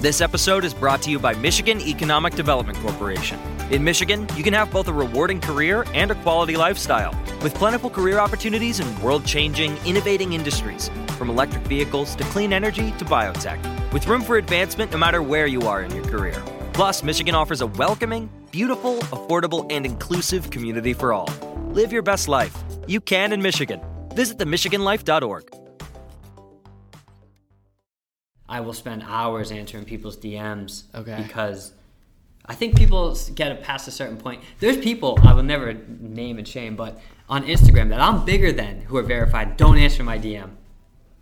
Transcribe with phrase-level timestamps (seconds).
[0.00, 3.36] This episode is brought to you by Michigan Economic Development Corporation.
[3.72, 7.90] In Michigan, you can have both a rewarding career and a quality lifestyle, with plentiful
[7.90, 13.58] career opportunities in world changing, innovating industries, from electric vehicles to clean energy to biotech,
[13.92, 16.40] with room for advancement no matter where you are in your career.
[16.74, 21.28] Plus, Michigan offers a welcoming, beautiful, affordable, and inclusive community for all.
[21.72, 22.56] Live your best life.
[22.86, 23.80] You can in Michigan.
[24.14, 25.67] Visit themichiganlife.org.
[28.48, 30.84] I will spend hours answering people's DMs.
[30.94, 31.22] Okay.
[31.22, 31.72] Because
[32.46, 34.42] I think people get past a certain point.
[34.58, 38.80] There's people I will never name and shame, but on Instagram that I'm bigger than
[38.80, 40.44] who are verified don't answer my DM.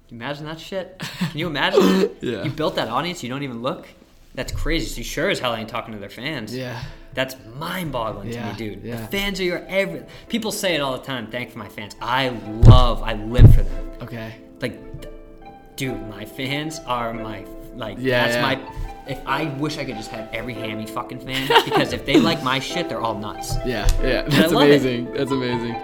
[0.08, 0.98] Can you imagine that shit?
[1.00, 2.10] Can you imagine?
[2.20, 2.44] Yeah.
[2.44, 3.88] You built that audience, you don't even look.
[4.36, 4.86] That's crazy.
[4.86, 6.54] So you sure as hell ain't talking to their fans.
[6.54, 6.80] Yeah.
[7.14, 8.84] That's mind-boggling Yeah, to me, dude.
[8.84, 9.00] yeah.
[9.00, 10.02] The fans are your every.
[10.28, 11.26] People say it all the time.
[11.28, 11.96] Thank for my fans.
[12.00, 13.02] I love.
[13.02, 14.34] I live for them Okay.
[14.60, 14.78] like
[15.76, 18.42] dude my fans are my like Yeah, that's yeah.
[18.42, 18.72] my
[19.06, 22.42] if i wish i could just have every hammy fucking fan because if they like
[22.42, 24.22] my shit they're all nuts Yeah, yeah.
[24.22, 24.80] That's love it.
[24.82, 25.12] amazing.
[25.12, 25.76] That's amazing.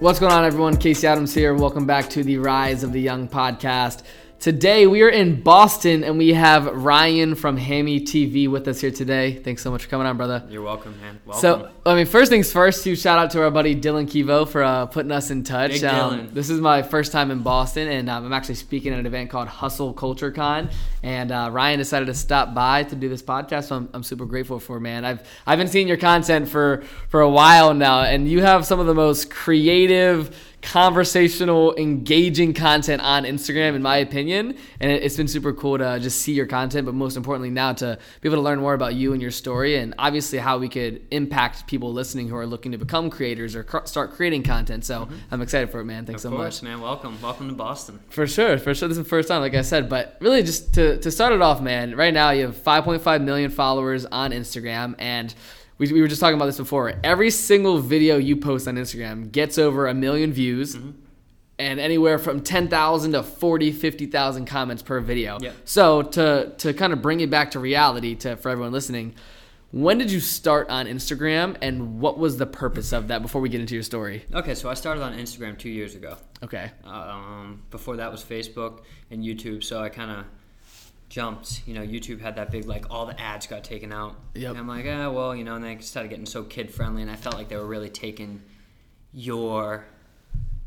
[0.00, 0.76] What's going on, everyone?
[0.76, 1.54] Casey Adams here.
[1.54, 4.02] Welcome back to the Rise of the Young podcast.
[4.40, 8.92] Today we are in Boston and we have Ryan from Hammy TV with us here
[8.92, 9.34] today.
[9.34, 10.44] Thanks so much for coming on, brother.
[10.48, 13.50] you're welcome man welcome So, I mean, first things first, to shout out to our
[13.50, 15.72] buddy Dylan Kivo for uh, putting us in touch.
[15.72, 16.34] Big Um, Dylan.
[16.34, 19.28] this is my first time in Boston, and um, I'm actually speaking at an event
[19.28, 20.70] called Hustle Culture Con.
[21.02, 24.24] And uh, Ryan decided to stop by to do this podcast, so I'm, I'm super
[24.24, 24.78] grateful for.
[24.78, 28.64] Man, I've I've been seeing your content for for a while now, and you have
[28.66, 30.36] some of the most creative
[30.68, 34.54] conversational, engaging content on Instagram, in my opinion.
[34.80, 37.72] And it, it's been super cool to just see your content, but most importantly, now
[37.72, 40.68] to be able to learn more about you and your story, and obviously how we
[40.68, 44.84] could impact people listening who are looking to become creators or cr- start creating content.
[44.84, 45.16] So mm-hmm.
[45.30, 46.04] I'm excited for it, man.
[46.04, 46.70] Thanks of so course much.
[46.70, 48.88] man welcome welcome to boston For sure, for sure.
[48.88, 49.88] This is the first time, like I said.
[49.88, 53.50] But really, just to, to start it off, man, right now you have 5.5 million
[53.50, 54.96] followers on Instagram.
[54.98, 55.34] And
[55.78, 56.92] we, we were just talking about this before.
[57.04, 60.76] Every single video you post on Instagram gets over a million views
[61.60, 65.38] and anywhere from 10,000 to 40, 50,000 comments per video.
[65.40, 65.54] Yep.
[65.64, 69.14] So to, to kind of bring it back to reality to, for everyone listening,
[69.70, 73.48] when did you start on Instagram and what was the purpose of that before we
[73.48, 74.24] get into your story?
[74.32, 76.70] okay so i started on instagram two years ago Okay.
[76.84, 80.24] um, before that was facebook and youtube so i kind of
[81.08, 84.50] jumped you know youtube had that big like all the ads got taken out Yep.
[84.50, 87.10] and i'm like ah well you know and they started getting so kid friendly and
[87.10, 88.42] i felt like they were really taking
[89.12, 89.86] your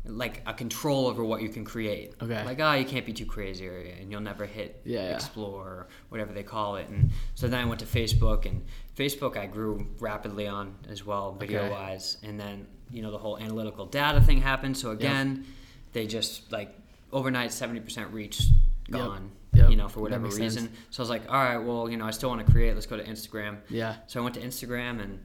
[0.04, 2.44] like a control over what you can create Okay.
[2.44, 5.14] like ah you can't be too crazy or, and you'll never hit Yeah, yeah.
[5.14, 8.64] explore or whatever they call it and so then i went to facebook and
[8.96, 13.38] facebook i grew rapidly on as well video wise and then you know the whole
[13.38, 15.44] analytical data thing happened so again
[15.92, 16.74] they just like
[17.12, 18.42] overnight 70% reach
[18.90, 19.30] gone Yep.
[19.54, 20.54] You know for whatever makes sense.
[20.56, 22.74] reason so i was like all right well you know i still want to create
[22.74, 23.96] let's go to instagram Yeah.
[24.06, 25.18] so i went to instagram and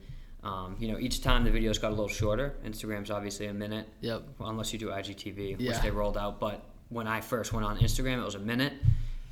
[0.44, 3.88] um, you know each time the videos got a little shorter instagram's obviously a minute
[4.02, 4.24] Yep.
[4.38, 5.70] well, unless you do igtv Yeah.
[5.72, 8.74] which they rolled out but when i first went on instagram it was a minute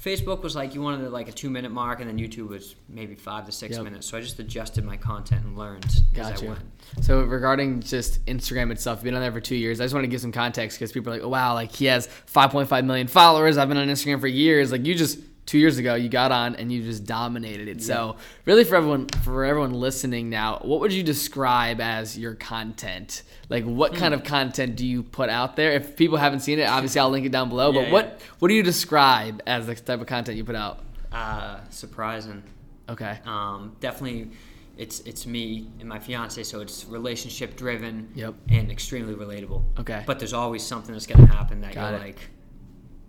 [0.02, 3.16] facebook was like you wanted like a two minute mark and then youtube was maybe
[3.16, 3.84] five to six Yep.
[3.86, 5.86] minutes so i just adjusted my content and learned
[6.16, 6.60] as i went
[7.02, 9.82] So regarding just Instagram itself, you've been on there for two years.
[9.82, 11.86] I just want to give some context because people are like, "Oh wow, like he
[11.86, 13.58] has 5.5 million followers.
[13.58, 16.56] I've been on Instagram for years." Like you just two years ago, you got on
[16.56, 17.82] and you just dominated it.
[17.84, 23.22] So really, for everyone, for everyone listening now, what would you describe as your content?
[23.50, 23.98] Like, what Hmm.
[24.00, 25.72] kind of content do you put out there?
[25.74, 27.72] If people haven't seen it, obviously I'll link it down below.
[27.72, 30.80] Yeah, but what what do you describe as the type of content you put out?
[31.12, 32.44] uh, surprising
[32.90, 33.20] Okay.
[33.26, 34.32] um, definitely
[34.78, 38.34] it's it's me and my fiance so it's relationship driven Yep.
[38.50, 40.04] and extremely relatable Okay.
[40.06, 42.04] but there's always something that's going to happen that Got you're it.
[42.06, 42.20] like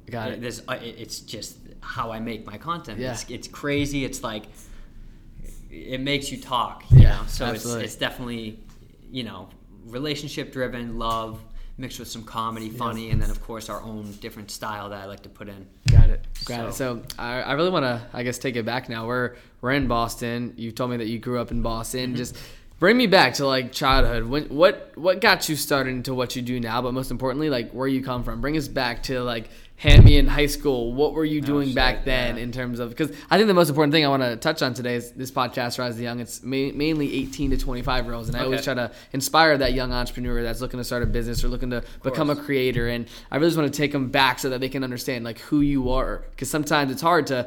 [0.08, 0.40] Got it.
[0.40, 1.56] there's uh, it- it's just
[1.86, 3.12] how i make my content Yeah.
[3.12, 4.44] it's, it's crazy it's like
[5.70, 7.84] it makes you talk you Yeah, know so it's, absolutely.
[7.84, 8.58] it's definitely
[9.10, 9.48] you know
[9.86, 11.40] relationship driven love
[11.78, 15.04] mixed with some comedy funny and then of course our own different style that i
[15.06, 16.26] like to put in Got it.
[16.44, 16.74] Got it.
[16.74, 19.06] So- So I, I really want to, I guess, take it back now.
[19.06, 20.52] We're we're in Boston.
[20.56, 22.08] You told me that you grew up in Boston.
[22.10, 22.16] Mm-hmm.
[22.16, 22.36] Just
[22.78, 24.24] Bring me back to like childhood.
[24.24, 26.82] When, what what got you started into what you do now?
[26.82, 28.40] But most importantly, like where you come from.
[28.42, 29.48] Bring us back to like
[29.78, 30.94] Hammy in high school.
[30.94, 32.42] What were you doing shit, back then yeah.
[32.42, 32.88] in terms of?
[32.88, 35.30] Because I think the most important thing I want to touch on today is this
[35.30, 36.18] podcast, Rise the Young.
[36.18, 39.74] It's ma- mainly 18 to 25 year olds, and I always try to inspire that
[39.74, 42.88] young entrepreneur that's looking to start a business or looking to become a creator.
[42.88, 45.40] And I really just want to take them back so that they can understand like
[45.40, 46.24] who you are.
[46.30, 47.46] Because sometimes it's hard to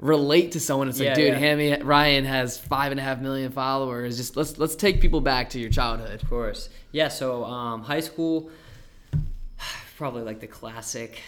[0.00, 0.90] relate to someone.
[0.90, 1.38] It's like, Yeah, dude, yeah.
[1.38, 4.18] Hammy Ryan has five and a half million followers.
[4.18, 6.22] Just let's let's take people back to your childhood.
[6.22, 6.68] Of course.
[6.92, 8.50] Yeah, so um, high school,
[9.96, 11.22] probably like the classic.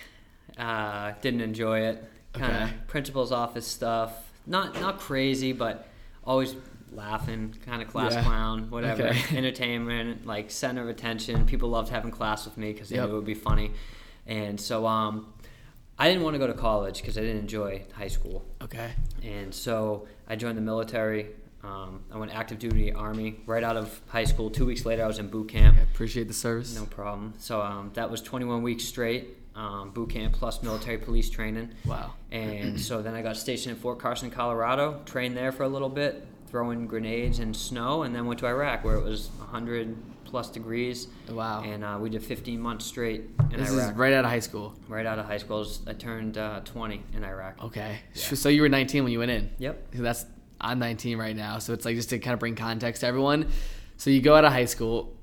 [0.58, 2.04] Uh, didn't enjoy it.
[2.34, 2.72] Kind of Okay.
[2.86, 4.12] principal's office stuff.
[4.46, 5.86] Not not crazy, but
[6.24, 6.54] always
[6.92, 8.22] laughing, kind of class Yeah.
[8.24, 9.08] clown, whatever.
[9.08, 9.36] Okay.
[9.36, 11.46] Entertainment, like center of attention.
[11.46, 13.06] People loved having class with me because they Yep.
[13.08, 13.72] knew it would be funny.
[14.26, 15.32] And so um,
[15.98, 18.44] I didn't want to go to college because I didn't enjoy high school.
[18.62, 18.90] Okay.
[19.22, 21.28] And so I joined the military.
[21.64, 24.50] Um, I went active duty Army right out of high school.
[24.50, 25.76] Two weeks later, I was in boot camp.
[25.78, 26.74] I appreciate the service.
[26.74, 27.34] No problem.
[27.38, 31.70] So um, that was 21 weeks straight, um, boot camp plus military police training.
[31.84, 32.14] Wow.
[32.30, 35.88] And so then I got stationed in Fort Carson, Colorado, trained there for a little
[35.88, 40.48] bit, throwing grenades in snow, and then went to Iraq where it was 100 plus
[40.50, 41.08] degrees.
[41.30, 41.62] Wow.
[41.62, 43.90] And uh, we did 15 months straight in This Iraq.
[43.92, 44.74] is right out of high school.
[44.88, 45.66] right out of high school.
[45.86, 47.62] I turned uh, 20 in Iraq.
[47.64, 47.98] Okay.
[48.14, 49.50] So you were 19 when you went in.
[49.58, 49.88] Yep.
[49.96, 50.24] So that's
[50.58, 51.58] I'm 19 right now.
[51.58, 53.48] So it's like just to kind of bring context to everyone.
[53.98, 55.14] So you go out of high school.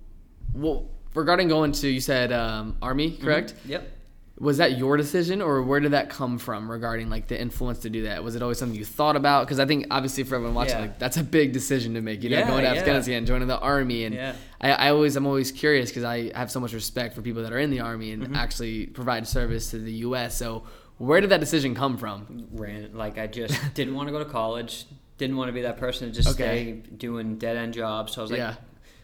[0.54, 0.86] Well,
[1.16, 3.56] regarding going to you said um, army, correct?
[3.66, 3.90] Yep.
[4.40, 7.90] Was that your decision, or where did that come from regarding like the influence to
[7.90, 8.24] do that?
[8.24, 9.46] Was it always something you thought about?
[9.46, 10.82] Because I think obviously for everyone watching, Yeah.
[10.82, 12.24] like that's a big decision to make.
[12.24, 12.80] You know, Yeah, going to yeah.
[12.80, 14.36] Afghanistan, joining the army, and Yeah.
[14.62, 17.52] I, I always I'm always curious because I have so much respect for people that
[17.52, 18.24] are in the army Mm-hmm.
[18.24, 20.38] and actually provide service to the U.S.
[20.38, 20.64] So
[21.00, 22.48] where did that decision come from?
[22.54, 24.86] ran like I just didn't want to go to college.
[25.18, 26.82] Didn't want to be that person to just Okay.
[26.82, 28.14] stay doing dead end jobs.
[28.14, 28.56] So I was like, Yeah.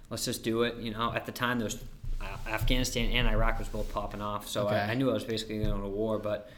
[0.09, 0.77] let's just do it.
[0.77, 1.77] You know, at the time there was
[2.48, 4.48] Afghanistan and Iraq was both popping off.
[4.48, 4.75] So Okay.
[4.75, 6.50] I, I knew I was basically going to war, but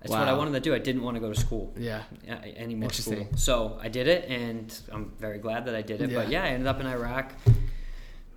[0.00, 0.74] that's what I wanted to do.
[0.74, 1.72] I didn't want to go to school.
[1.76, 2.02] Yeah.
[2.56, 3.26] Any more school.
[3.36, 6.14] So I did it, and I'm very glad that I did it.
[6.14, 6.44] But Yeah.
[6.44, 7.32] yeah, I ended up in Iraq.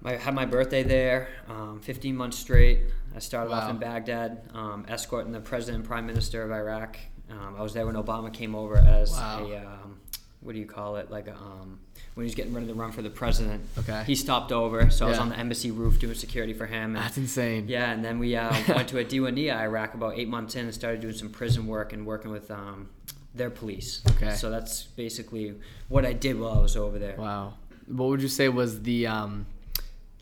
[0.04, 2.80] I had my birthday there, um, 15 months straight.
[3.16, 6.98] I started off in Baghdad, um, escorting the president and prime minister of Iraq.
[7.30, 9.45] Um, I was there when Obama came over as Wow.
[9.48, 10.00] a, um,
[10.39, 11.12] what do you call it?
[11.12, 11.80] Like a, um,
[12.13, 13.63] when he was getting ready to run for the president.
[13.79, 14.03] Okay.
[14.05, 15.23] He stopped over, so I was Yeah.
[15.23, 16.95] on the embassy roof doing security for him.
[16.95, 17.67] And That's insane.
[17.69, 20.73] yeah, and then we uh, went to a Diwania, Iraq, about eight months in, and
[20.73, 22.89] started doing some prison work and working with um,
[23.33, 24.01] their police.
[24.11, 24.33] Okay.
[24.35, 25.55] So that's basically
[25.87, 27.15] what I did while I was over there.
[27.17, 27.53] Wow.
[27.87, 29.45] What would you say was the um,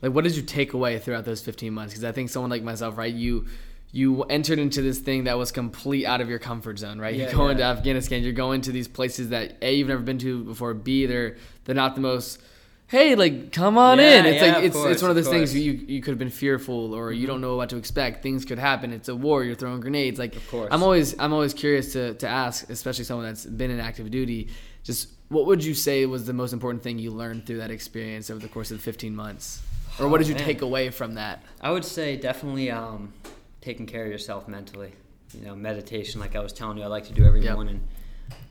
[0.01, 0.11] like?
[0.13, 1.93] What did you take away throughout those 15 months?
[1.93, 3.13] Because I think someone like myself, right?
[3.13, 3.47] You
[3.91, 7.15] you entered into this thing that was complete out of your comfort zone, right?
[7.15, 7.55] Yeah, you go yeah.
[7.55, 8.23] to Afghanistan.
[8.23, 10.73] You're going to these places that a you've never been to before.
[10.73, 12.41] B they're they're not the most.
[12.87, 14.25] Hey, like come on Yeah, in.
[14.25, 16.29] It's like it's course, it's one of of those things you you could have been
[16.29, 18.21] fearful or you don't know what to expect.
[18.21, 18.91] Things could happen.
[18.91, 19.43] It's a war.
[19.43, 20.19] You're throwing grenades.
[20.19, 20.69] Like Of course.
[20.71, 24.49] I'm always I'm always curious to to ask, especially someone that's been in active duty.
[24.83, 28.29] Just what would you say was the most important thing you learned through that experience
[28.29, 29.61] over the course of the 15 months?
[29.99, 30.43] Or what did you man.
[30.43, 31.43] take away from that?
[31.61, 33.13] I would say definitely um,
[33.61, 34.93] taking care of yourself mentally.
[35.33, 37.55] You know, meditation, like I was telling you, I like to do every Yep.
[37.55, 37.81] morning.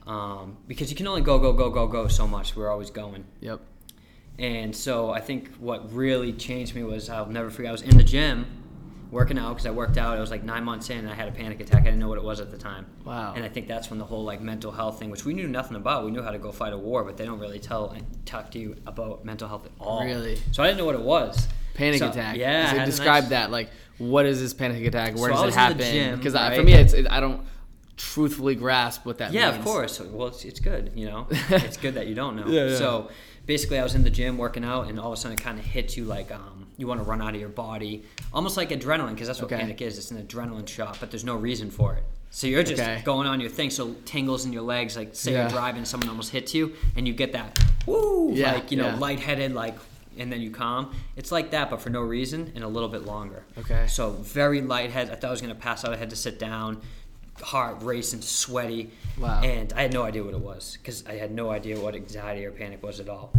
[0.07, 2.55] Um, because you can only go, go, go, go, go so much.
[2.55, 3.25] We're always going.
[3.41, 3.59] Yep.
[4.39, 7.69] And so I think what really changed me was I'll never forget.
[7.69, 8.45] I was in the gym
[9.11, 10.17] working out because I worked out.
[10.17, 11.81] It was like nine months in, and I had a panic attack.
[11.81, 12.85] I didn't know what it was at the time.
[13.03, 13.33] Wow.
[13.35, 15.75] And I think that's when the whole like mental health thing, which we knew nothing
[15.75, 16.05] about.
[16.05, 18.59] We knew how to go fight a war, but they don't really tell talk to
[18.59, 20.05] you about mental health at all.
[20.05, 20.39] Really?
[20.53, 21.47] So I didn't know what it was.
[21.79, 22.35] Panic So- attack.
[22.37, 22.71] Yeah.
[22.73, 23.51] So describe nice- that.
[23.51, 25.17] Like, what is this panic attack?
[25.17, 26.17] Where So does it happen?
[26.17, 27.41] Because for me, it's it, I don't
[27.97, 29.57] truthfully grasp what that Yeah, means.
[29.59, 29.99] of course.
[29.99, 31.27] Well, it's, it's good, you know.
[31.31, 32.47] it's good that you don't know.
[32.47, 32.77] Yeah, yeah.
[32.77, 33.09] So
[33.45, 35.59] basically, I was in the gym working out, and all of a sudden, it kind
[35.59, 38.69] of hits you like um, you want to run out of your body, almost like
[38.69, 39.59] adrenaline, because that's what Okay.
[39.61, 39.97] panic is.
[39.97, 42.03] It's an adrenaline shot, but there's no reason for it.
[42.31, 43.01] So you're just Okay.
[43.03, 43.69] going on your thing.
[43.69, 45.41] So tingles in your legs, like say Yeah.
[45.41, 48.87] you're driving, someone almost hits you, and you get that woo, Yeah, like you know,
[48.87, 48.95] yeah.
[48.97, 49.75] lightheaded, like.
[50.19, 50.93] And then you calm.
[51.15, 53.45] It's like that, but for no reason, and a little bit longer.
[53.57, 53.87] Okay.
[53.87, 55.11] So very lightheaded.
[55.13, 55.93] I thought I was gonna pass out.
[55.93, 56.81] I had to sit down,
[57.41, 58.91] heart racing, sweaty.
[59.17, 59.41] Wow.
[59.41, 62.45] And I had no idea what it was because I had no idea what anxiety
[62.45, 63.31] or panic was at all.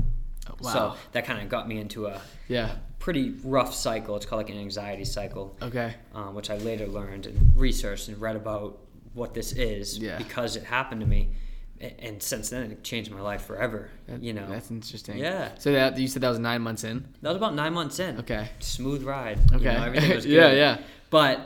[0.60, 0.72] Wow.
[0.72, 2.76] So that kind of got me into a Yeah.
[2.98, 4.16] pretty rough cycle.
[4.16, 5.94] It's called like an anxiety cycle, Okay.
[6.14, 8.78] um, which I later learned and researched and read about
[9.12, 10.16] what this is Yeah.
[10.18, 11.28] because it happened to me.
[11.80, 13.88] And since then, it changed my life forever.
[14.06, 15.16] That- you know, That's interesting.
[15.18, 15.50] Yeah.
[15.58, 17.06] So that you said that was nine months in.
[17.22, 18.18] that was about nine months in.
[18.18, 18.48] Okay.
[18.58, 19.38] Smooth ride.
[19.52, 19.64] Okay.
[19.72, 20.32] You know, everything was good.
[20.32, 20.78] Yeah, yeah.
[21.08, 21.40] But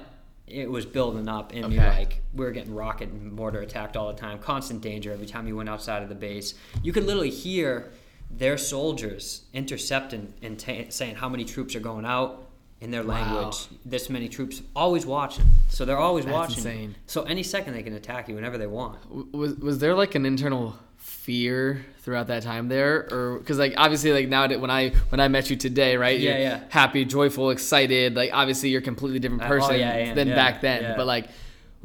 [0.47, 1.89] it was building up in me Okay.
[1.89, 5.47] like we were getting rocket and mortar attacked all the time, constant danger every time
[5.47, 6.55] you went outside of the base.
[6.83, 7.93] You could literally hear
[8.31, 12.44] their soldiers intercepting and ta saying how many troops are going out
[12.85, 13.55] in their language.
[13.71, 13.79] Wow.
[13.85, 15.47] This many troops, always watching.
[15.69, 16.59] So they're always That's watching.
[16.59, 16.95] insane.
[17.07, 18.99] So any second they can attack you whenever they want.
[19.33, 24.13] Was was there like an internal fear throughout that time there, or because like obviously
[24.13, 26.19] like now when I when I met you today, right?
[26.21, 26.61] Yeah, you're yeah.
[26.69, 28.15] Happy, joyful, excited.
[28.15, 30.83] Like obviously you're a completely different Uh, oh, person yeah, than yeah, back then.
[30.83, 30.97] yeah.
[30.97, 31.29] But like,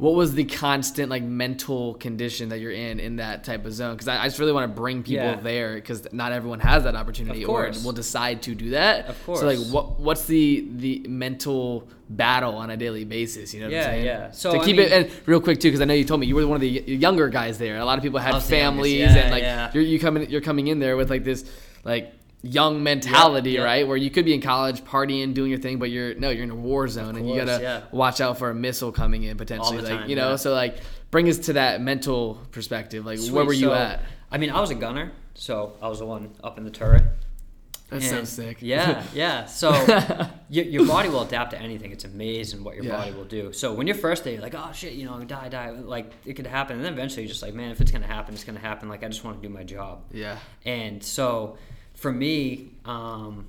[0.00, 3.92] what was the constant like mental condition that you're in in that type of zone?
[3.94, 5.36] Because I, I just really want to bring people Yeah.
[5.36, 9.08] there because not everyone has that opportunity or will decide to do that.
[9.08, 9.40] Of course.
[9.40, 13.52] So like, what what's the the mental battle on a daily basis?
[13.52, 14.04] You know what Yeah, I'm saying?
[14.06, 14.30] yeah.
[14.30, 16.20] So, to I keep mean- it and real quick too, because I know you told
[16.20, 17.76] me you were one of the younger guys there.
[17.76, 20.78] A lot of people had families yeah, and like you're you coming you're coming in
[20.78, 21.44] there with like this
[21.84, 23.86] like young mentality, right?
[23.86, 26.50] Where you could be in college partying, doing your thing, but you're no, you're in
[26.50, 27.82] a war zone and you gotta yeah.
[27.92, 29.82] watch out for a missile coming in potentially.
[29.82, 30.78] Like you know, so like
[31.10, 33.04] bring us to that mental perspective.
[33.04, 33.46] Like where Sweet.
[33.46, 34.02] were you So, at?
[34.30, 37.02] I mean, I was a gunner, so I was the one up in the turret.
[37.90, 38.58] That sounds sick.
[38.60, 39.46] Yeah, yeah.
[39.46, 39.72] So
[40.48, 41.90] your, your body will adapt to anything.
[41.90, 43.52] It's amazing what your body will do.
[43.52, 45.70] So when you're first day, you're like, oh shit, you know, die, die.
[45.70, 48.32] Like it could happen, and then eventually you're just like, man, if it's gonna happen,
[48.32, 48.88] it's gonna happen.
[48.88, 50.04] Like I just want to do my job.
[50.12, 50.38] yeah.
[50.64, 51.58] And so
[52.00, 53.46] for me, um,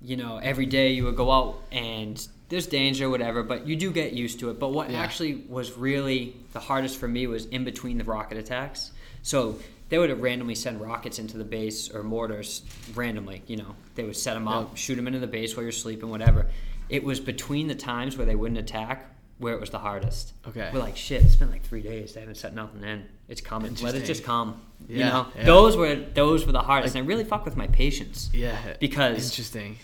[0.00, 3.90] you know, every day you would go out and there's danger, whatever, but you do
[3.90, 4.60] get used to it.
[4.60, 5.00] But what Yeah.
[5.00, 8.92] actually was really the hardest for me was in between the rocket attacks.
[9.22, 12.62] So they would randomly send rockets into the base or mortars
[12.94, 13.42] randomly.
[13.48, 14.76] You know, they would set them up, Yep.
[14.76, 16.46] shoot them into the base while you're sleeping, whatever.
[16.88, 19.06] It was between the times where they wouldn't attack
[19.38, 20.32] where it was the hardest.
[20.46, 20.70] Okay.
[20.72, 22.12] We're like, shit, it's been like three days.
[22.12, 23.04] They haven't set nothing in.
[23.30, 23.74] It's coming.
[23.80, 24.60] Let it just come.
[24.88, 25.44] You know, yeah.
[25.44, 26.96] those were those were the hardest.
[26.96, 28.28] and I really fucked with my patience.
[28.34, 28.58] Yeah.
[28.80, 29.76] Because- interesting.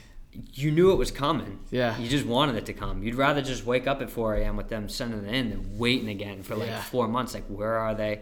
[0.53, 1.61] You knew it was coming.
[1.71, 1.97] Yeah.
[1.99, 3.03] You just wanted it to come.
[3.03, 4.55] You'd rather just wake up at 4 a.m.
[4.59, 6.83] with them sending it in than waiting again for like Yeah.
[6.83, 7.33] four months.
[7.33, 8.21] Like, where are they?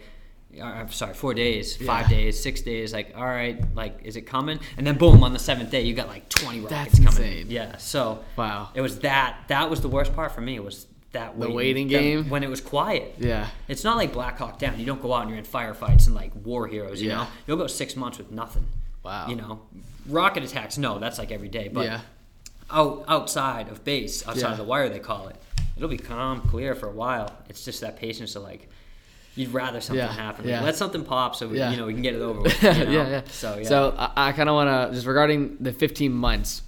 [0.57, 1.87] Uh, I'm sorry, four days, Yeah.
[1.88, 2.93] five days, six days.
[2.93, 4.61] Like, all right, like, is it coming?
[4.76, 7.33] And then boom, on the seventh day, you got like 20 rockets That's coming.
[7.33, 7.47] insane.
[7.50, 7.78] Yeah.
[7.78, 8.69] So Wow.
[8.75, 9.38] it was that.
[9.49, 10.54] That was the worst part for me.
[10.54, 12.28] It was that The waiting, waiting that- game?
[12.30, 13.16] when it was quiet.
[13.18, 13.49] Yeah.
[13.66, 14.78] It's not like Black Hawk Down.
[14.78, 17.02] You don't go out and you're in firefights and like war heroes.
[17.02, 17.16] You Yeah.
[17.16, 18.66] know, you'll go six months with nothing.
[19.02, 19.26] Wow.
[19.28, 19.62] You know,
[20.09, 20.78] rocket attacks.
[20.78, 21.68] No, that's like every day.
[21.73, 22.00] But yeah.
[22.71, 24.52] out outside of base, outside Yeah.
[24.52, 25.37] of the wire, they call it.
[25.76, 27.33] It'll be calm, clear for a while.
[27.49, 28.68] It's just that patience to like.
[29.37, 30.47] You'd rather something Yeah, happen.
[30.49, 30.62] yeah.
[30.62, 32.62] Let something pop so we, you know we can get it over with.
[32.62, 32.90] you know?
[32.90, 33.21] yeah, yeah.
[33.30, 33.68] So yeah.
[33.68, 36.62] So I, I kind of want to just regarding the 15 months.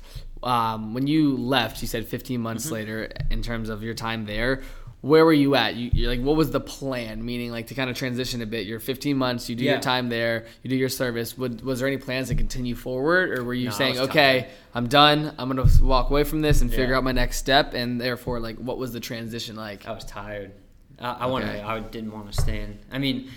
[0.46, 2.74] Um, when you left, you said 15 months Mm-hmm.
[2.74, 3.10] later.
[3.30, 4.62] In terms of your time there,
[5.02, 5.74] where were you at?
[5.76, 7.24] You, you're like, what was the plan?
[7.24, 8.66] Meaning, like to kind of transition a bit.
[8.66, 9.48] You're 15 months.
[9.48, 9.72] You do Yeah.
[9.72, 10.46] your time there.
[10.62, 11.36] You do your service.
[11.36, 14.52] Would, was there any plans to continue forward, or were you No, saying, okay, tired.
[14.74, 15.32] I'm done.
[15.38, 17.74] I'm gonna walk away from this and figure out my next step?
[17.74, 19.86] And therefore, like, what was the transition like?
[19.86, 20.52] I was tired.
[20.98, 21.60] I, I wanted.
[21.60, 22.78] I didn't want to stand.
[22.90, 23.28] I mean,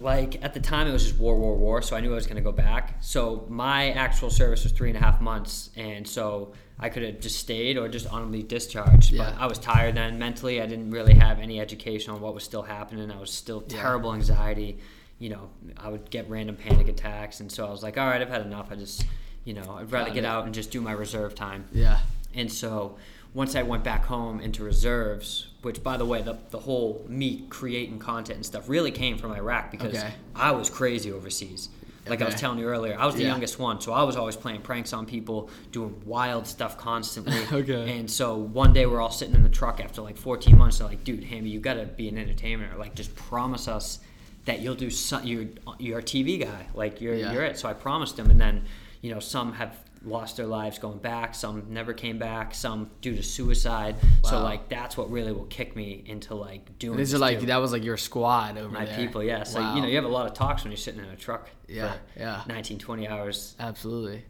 [0.00, 1.82] like at the time it was just war, war, war.
[1.82, 2.98] So I knew I was going to go back.
[3.00, 7.20] So my actual service was three and a half months, and so I could have
[7.20, 9.10] just stayed or just honorably discharged.
[9.12, 9.30] Yeah.
[9.30, 10.62] But I was tired then mentally.
[10.62, 13.10] I didn't really have any education on what was still happening.
[13.10, 13.80] I was still Yeah.
[13.82, 14.78] terrible anxiety.
[15.18, 18.22] You know, I would get random panic attacks, and so I was like, all right,
[18.22, 18.68] I've had enough.
[18.70, 19.04] I just,
[19.44, 20.26] you know, I'd rather Got get it.
[20.28, 21.64] out and just do my reserve time.
[21.72, 21.98] Yeah.
[22.34, 22.96] And so
[23.38, 27.44] once I went back home into reserves, which by the way, the, the whole me
[27.48, 30.12] creating content and stuff really came from Iraq because Okay.
[30.34, 31.68] I was crazy overseas.
[32.08, 33.28] Like I was telling you earlier, I was the Yeah.
[33.28, 37.38] youngest one, so I was always playing pranks on people, doing wild stuff constantly.
[37.60, 37.98] Okay.
[37.98, 40.78] And so one day we're all sitting in the truck after like 14 months.
[40.78, 42.70] They're like, "Dude, Hammy, you gotta be an entertainer.
[42.78, 44.00] Like, just promise us
[44.46, 45.22] that you'll do some.
[45.24, 45.46] You're
[45.78, 46.66] you're a TV guy.
[46.74, 47.32] Like, you're Yeah.
[47.32, 48.64] you're it." So I promised them, and then
[49.02, 49.72] you know some have
[50.04, 54.68] lost their lives going back some never came back some due to suicide so like
[54.68, 57.46] that's what really will kick me into like doing These this are like too.
[57.46, 58.96] that was like your squad over my there.
[58.96, 59.74] people yeah so Wow.
[59.74, 61.94] you know you have a lot of talks when you're sitting in a truck Yeah,
[62.16, 62.42] yeah.
[62.46, 64.24] 19 20 hours Absolutely.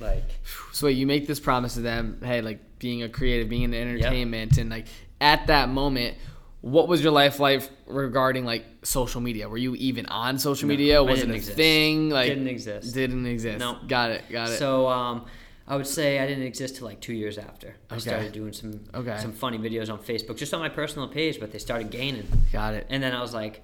[0.00, 0.24] like
[0.72, 3.70] So wait, you make this promise to them, hey, like being a creative, being in
[3.70, 4.86] the entertainment, and like
[5.20, 6.16] at that moment,
[6.62, 9.48] what was your life like regarding like social media?
[9.48, 10.98] Were you even on social media?
[10.98, 11.56] I Was it a exist.
[11.56, 12.08] thing?
[12.10, 12.94] Like Didn't exist.
[12.94, 13.58] Didn't exist.
[13.58, 13.78] No.
[13.86, 14.22] Got it.
[14.30, 14.58] Got it.
[14.58, 15.26] So um,
[15.66, 17.74] I would say I didn't exist till like two years after.
[17.90, 19.18] I started doing some Okay.
[19.18, 22.26] some funny videos on Facebook, just on my personal page, but they started gaining.
[22.52, 22.86] got it.
[22.90, 23.62] And then I was like,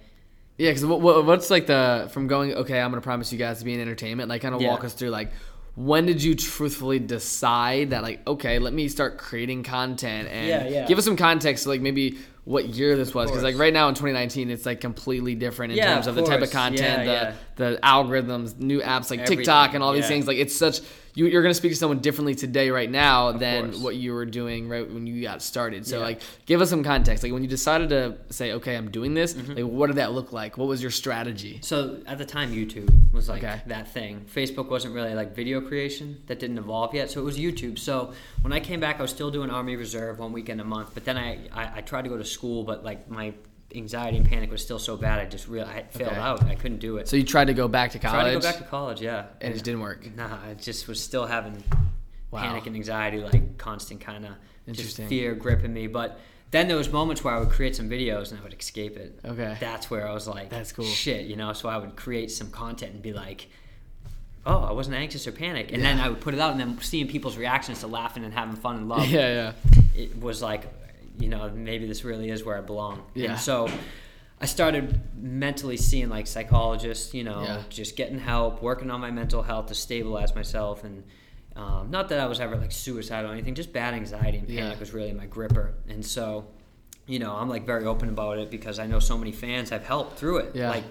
[0.58, 2.52] Yeah, because what, what, what's like the from going?
[2.54, 4.28] Okay, I'm gonna promise you guys to be in entertainment.
[4.28, 4.70] Like, kind of Yeah.
[4.70, 5.30] walk us through like.
[5.76, 10.68] When did you truthfully decide that like okay, let me start creating content and Yeah,
[10.68, 10.86] yeah.
[10.88, 13.94] give us some context like maybe what year this was because like right now in
[13.94, 17.34] 2019 it's like completely different in Yeah, terms of, of the type of content, Yeah,
[17.56, 20.08] the the algorithms, new apps like Everything, TikTok and all these yeah.
[20.08, 20.26] things.
[20.26, 20.80] Like it's such
[21.18, 23.82] you, you're going to speak to someone differently today, right now, Of than course.
[23.82, 25.87] what you were doing right when you got started.
[25.87, 26.04] So, Yeah.
[26.04, 27.25] like, give us some context.
[27.25, 29.54] Like, when you decided to say, "Okay, I'm doing this," Mm-hmm.
[29.54, 30.56] like, what did that look like?
[30.56, 31.58] What was your strategy?
[31.62, 33.60] So at the time, YouTube was like Okay.
[33.66, 34.26] that thing.
[34.32, 37.78] Facebook wasn't really like video creation that didn't evolve yet, so it was YouTube.
[37.78, 40.90] So when I came back, I was still doing Army Reserve one weekend a month.
[40.94, 43.32] But then I, I, I tried to go to school, but like my
[43.75, 46.20] anxiety and panic was still so bad, I just real I failed Okay.
[46.20, 46.44] out.
[46.44, 47.08] I couldn't do it.
[47.08, 49.26] So you tried to go back to college, tried to go back to college, yeah,
[49.40, 50.08] and it just didn't work.
[50.16, 51.62] Nah, I just was still having
[52.30, 52.42] Wow.
[52.42, 54.32] panic and anxiety, like constant kind of
[54.75, 55.87] just fear gripping me.
[55.87, 56.18] But
[56.50, 59.18] then there was moments where I would create some videos and I would escape it.
[59.25, 59.56] Okay.
[59.60, 60.84] That's where I was like, That's cool.
[60.87, 61.52] Shit, you know.
[61.52, 63.48] So I would create some content and be like,
[64.46, 66.78] oh, I wasn't anxious or panic, and then I would put it out, and then
[66.80, 69.80] seeing people's reactions to laughing and having fun and love Yeah, yeah.
[69.94, 70.64] it was like,
[71.20, 73.02] you know, maybe this really is where I belong.
[73.14, 73.32] Yeah.
[73.32, 73.68] And so
[74.40, 77.62] I started mentally seeing like psychologists, you know, Yeah.
[77.68, 80.84] just getting help, working on my mental health to stabilize myself.
[80.84, 81.04] And
[81.56, 84.75] um, not that I was ever like suicidal or anything, just bad anxiety and panic
[84.75, 84.78] Yeah.
[84.78, 85.75] was really my gripper.
[85.88, 86.46] And so,
[87.06, 89.84] you know, I'm like very open about it because I know so many fans have
[89.84, 90.54] helped through it.
[90.54, 90.70] Yeah.
[90.70, 90.84] Like,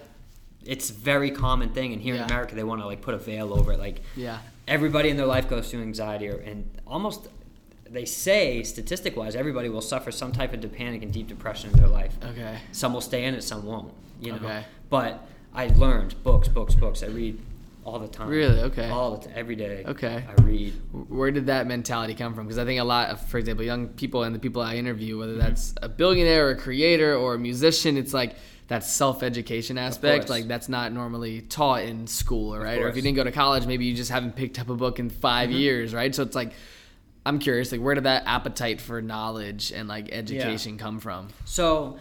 [0.66, 1.92] it's a very common thing.
[1.94, 3.78] And here in America, they want to like put a veil over it.
[3.78, 4.40] Like, Yeah.
[4.66, 7.28] everybody in their life goes through anxiety or, and almost
[7.90, 11.76] they say statistic wise everybody will suffer some type of panic and deep depression in
[11.76, 12.58] their life Okay.
[12.72, 14.64] some will stay in it some won't you know Okay.
[14.90, 17.38] but i learned books books books i read
[17.84, 18.60] all the time Really?
[18.60, 18.88] Okay.
[18.90, 20.22] all the time every day Okay.
[20.28, 20.74] i read
[21.08, 22.44] Where did that mentality come from?
[22.46, 25.18] Because I think a lot of, for example, young people and the people I interview,
[25.18, 30.28] whether that's a billionaire or a creator or a musician, it's like that self-education aspect.
[30.28, 32.78] Like that's not normally taught in school, right?
[32.78, 33.00] Or if you.
[33.00, 33.06] Mm-hmm.
[33.06, 35.94] didn't go to college, maybe you just haven't picked up a book in 5 years,
[35.94, 36.14] right?
[36.14, 36.52] So it's like,
[37.28, 41.28] I'm curious, like where did that appetite for knowledge and like education come from?
[41.44, 41.98] so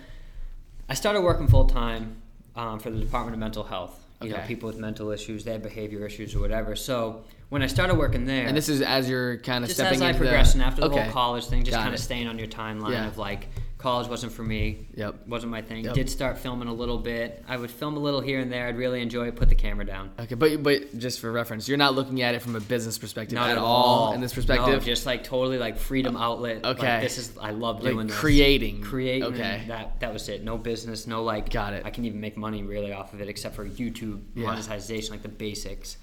[0.90, 2.16] i started working full-time
[2.56, 4.48] um, for the department of mental health you know Okay.
[4.48, 8.26] people with mental issues they have behavior issues or whatever so when i started working
[8.26, 10.68] there And this is as you're kind of just stepping as I progressed the, and
[10.70, 11.04] after the okay.
[11.04, 13.08] whole college thing, just Got kind of staying on your timeline Yeah.
[13.08, 14.88] of like college wasn't for me.
[14.96, 15.28] Yep.
[15.28, 15.86] Wasn't my thing.
[15.86, 15.94] Yep.
[15.94, 17.44] Did start filming a little bit.
[17.48, 18.68] I would film a little here and there.
[18.68, 19.36] I'd really enjoy it.
[19.36, 20.12] Put the camera down.
[20.20, 23.36] Okay, but but just for reference, you're not looking at it from a business perspective
[23.36, 24.84] Not at all in this No, perspective.
[24.84, 26.64] just like totally like freedom uh, outlet.
[26.64, 27.00] Like, Okay.
[27.02, 28.18] this is I love Like doing this.
[28.18, 28.82] creating.
[28.82, 29.24] Creating.
[29.34, 29.66] Okay.
[29.68, 30.44] That that was it.
[30.44, 31.06] No business.
[31.06, 31.52] No like.
[31.52, 31.86] Got it.
[31.86, 34.46] I can even make money really off of it, except for YouTube Yeah.
[34.48, 35.98] monetization, like the basics.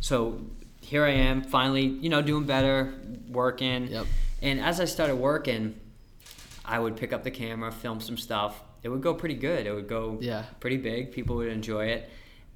[0.00, 0.40] So
[0.80, 2.94] here I am, finally, you know, doing better,
[3.28, 3.88] working.
[3.88, 4.06] Yep.
[4.42, 5.74] And as I started working,
[6.66, 8.62] I would pick up the camera, film some stuff.
[8.82, 9.66] It would go pretty good.
[9.66, 10.44] It would go Yeah.
[10.60, 11.12] pretty big.
[11.12, 12.08] People would enjoy it.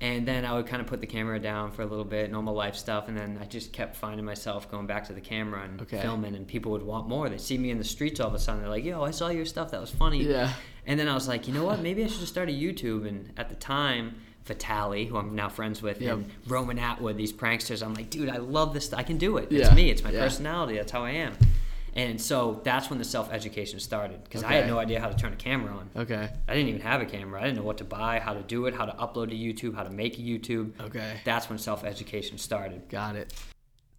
[0.03, 2.55] And then I would kind of put the camera down for a little bit, normal
[2.55, 5.83] life stuff, and then I just kept finding myself going back to the camera and
[5.83, 6.01] Okay.
[6.01, 7.29] filming, and people would want more.
[7.29, 8.63] They'd see me in the streets all of a sudden.
[8.63, 9.71] They're like, "Yo, I saw your stuff.
[9.73, 10.53] That was funny." Yeah.
[10.87, 11.81] And then I was like, you know what?
[11.83, 13.07] Maybe I should just start a YouTube.
[13.07, 14.15] And at the time,
[14.49, 16.15] Vitaly, who I'm now friends with, Yep.
[16.15, 18.87] and Roman Atwood, these pranksters, I'm like, dude, I love this.
[18.87, 19.53] Stuff I can do it.
[19.53, 19.67] Yeah.
[19.67, 19.91] It's me.
[19.91, 20.21] It's my Yeah.
[20.25, 20.77] personality.
[20.77, 21.35] That's how I am.
[21.95, 25.17] And so that's when the self education started because I had no idea how to
[25.17, 25.91] turn a camera on.
[25.97, 26.29] Okay.
[26.49, 27.41] I didn't even have a camera.
[27.41, 29.75] I didn't know what to buy, how to do it, how to upload to YouTube,
[29.75, 30.73] how to make a YouTube.
[30.81, 31.21] Okay.
[31.25, 32.89] That's when self education started.
[32.89, 33.35] Got it.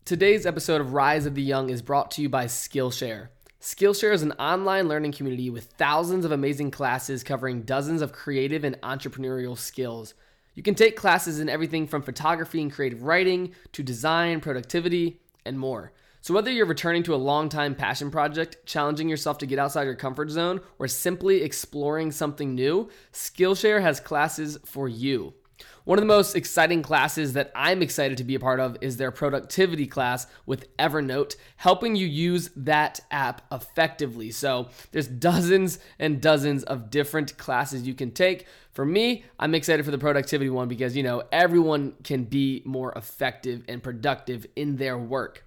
[0.05, 3.27] Today's episode of Rise of the Young is brought to you by Skillshare.
[3.61, 8.63] Skillshare is an online learning community with thousands of amazing classes covering dozens of creative
[8.63, 10.15] and entrepreneurial skills.
[10.55, 15.59] You can take classes in everything from photography and creative writing to design, productivity, and
[15.59, 15.93] more.
[16.23, 19.95] So, whether you're returning to a long-time passion project, challenging yourself to get outside your
[19.95, 25.33] comfort zone, or simply exploring something new, Skillshare has classes for you.
[25.83, 28.97] One of the most exciting classes that I'm excited to be a part of is
[28.97, 34.29] their productivity class with Evernote, helping you use that app effectively.
[34.29, 38.45] So, there's dozens and dozens of different classes you can take.
[38.73, 42.91] For me, I'm excited for the productivity one because, you know, everyone can be more
[42.95, 45.45] effective and productive in their work.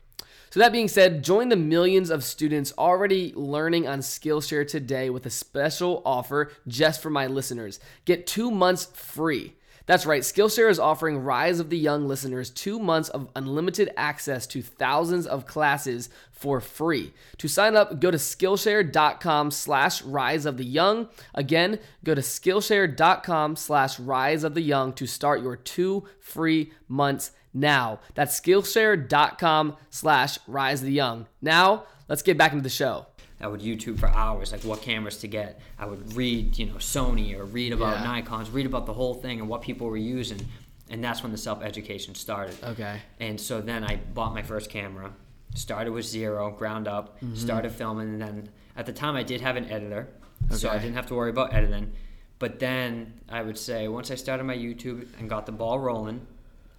[0.55, 5.27] So, that being said, join the millions of students already learning on Skillshare today with
[5.27, 7.81] a special offer just for my listeners.
[8.05, 9.55] Get two months free.
[9.87, 14.47] That's right, Skillshare is offering Rise of the Young listeners two months of unlimited access
[14.47, 17.13] to thousands of classes for free.
[17.39, 21.09] To sign up, go to Skillshare.com slash Rise of the Young.
[21.35, 27.33] Again, go to Skillshare.com slash Rise of the Young to start your two free months
[27.55, 28.01] now.
[28.15, 31.27] That's Skillshare.com slash Rise of the Young.
[31.41, 33.07] Now, let's get back into the show.
[33.41, 35.61] I would YouTube for hours, like what cameras to get.
[35.79, 38.07] I would read, you know, Sony or read about Yeah.
[38.07, 40.41] Nikon's, read about the whole thing and what people were using.
[40.89, 42.57] And that's when the self education started.
[42.63, 43.01] Okay.
[43.21, 45.13] And so then I bought my first camera,
[45.55, 47.35] started with zero, ground up, mm-hmm.
[47.35, 48.09] started filming.
[48.09, 50.09] And then at the time I did have an editor,
[50.51, 51.93] so I didn't have to worry about editing.
[52.39, 56.27] But then I would say once I started my YouTube and got the ball rolling,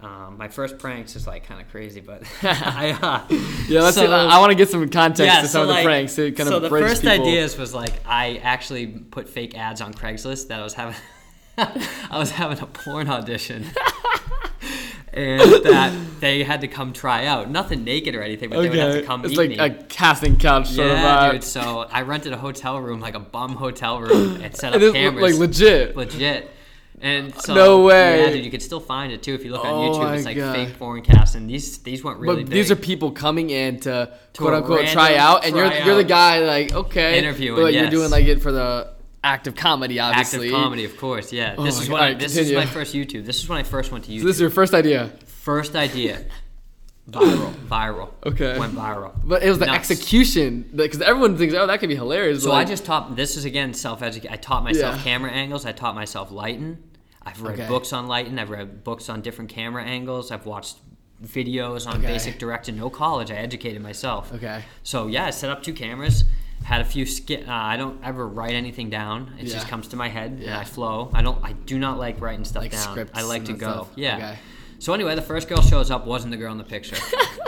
[0.06, 3.36] Um, my first pranks is like kind of crazy, but I, uh,
[3.68, 3.96] Yeah, let's.
[3.98, 5.88] so- see, I want to get some context yeah, to so some of like, the
[5.88, 6.16] pranks.
[6.16, 7.28] To kind so of the first people.
[7.28, 10.96] ideas was like I actually put fake ads on Craigslist that I was having.
[11.58, 13.66] I was having a porn audition.
[15.14, 17.50] And that they had to come try out.
[17.50, 19.58] Nothing naked or anything, but they would have to come it's like me.
[19.58, 21.32] a casting couch sort yeah, of.
[21.32, 21.44] dude.
[21.46, 24.92] So I rented a hotel room, like a bum hotel room, and set up is
[24.92, 25.22] cameras.
[25.24, 25.96] like legit.
[25.96, 26.52] legit.
[27.02, 28.24] And so, No way.
[28.24, 30.16] Yeah, dude, you could still find it too if you look on Oh YouTube.
[30.16, 30.56] It's like God.
[30.56, 31.04] fake porn
[31.36, 32.54] and These these weren't really but big.
[32.54, 36.40] these are people coming in to, quote unquote try out, and you're you're the guy
[36.40, 40.48] like okay, Interviewing, but you're doing like it for the act of comedy, obviously.
[40.48, 41.34] active comedy, of course.
[41.34, 42.60] Yeah, Oh this is when I, this continue.
[42.60, 43.26] is my first YouTube.
[43.26, 44.20] This is when I first went to YouTube.
[44.22, 46.24] So this is your first idea, first idea,
[47.10, 48.10] viral, viral.
[48.26, 48.58] Okay.
[48.58, 49.14] went viral.
[49.24, 49.92] but it was the Nuts.
[49.92, 52.44] execution because everyone thinks oh that could be hilarious.
[52.44, 53.16] So but, I just taught.
[53.16, 54.32] This is again self educate.
[54.32, 55.04] I taught myself Yeah.
[55.04, 55.66] camera angles.
[55.66, 56.78] I taught myself lighting.
[57.24, 57.68] I've read Okay.
[57.68, 58.38] books on lighting.
[58.40, 60.32] I've read books on different camera angles.
[60.32, 60.78] I've watched
[61.24, 62.08] videos on Okay.
[62.08, 62.78] basic direction.
[62.78, 63.32] No college.
[63.32, 64.34] I educated myself.
[64.34, 64.64] Okay.
[64.84, 66.24] So yeah, I set up two cameras.
[66.64, 67.48] Had a few skit.
[67.48, 69.34] Uh, I don't ever write anything down.
[69.40, 70.60] It just comes to my head and Yeah.
[70.60, 71.12] I flow.
[71.14, 71.38] I don't.
[71.44, 73.08] I do not like writing stuff Like down.
[73.14, 73.70] I like to go.
[73.72, 73.88] stuff.
[73.96, 74.16] Yeah.
[74.18, 74.36] Okay.
[74.80, 76.98] So anyway, the first girl shows up wasn't the girl in the picture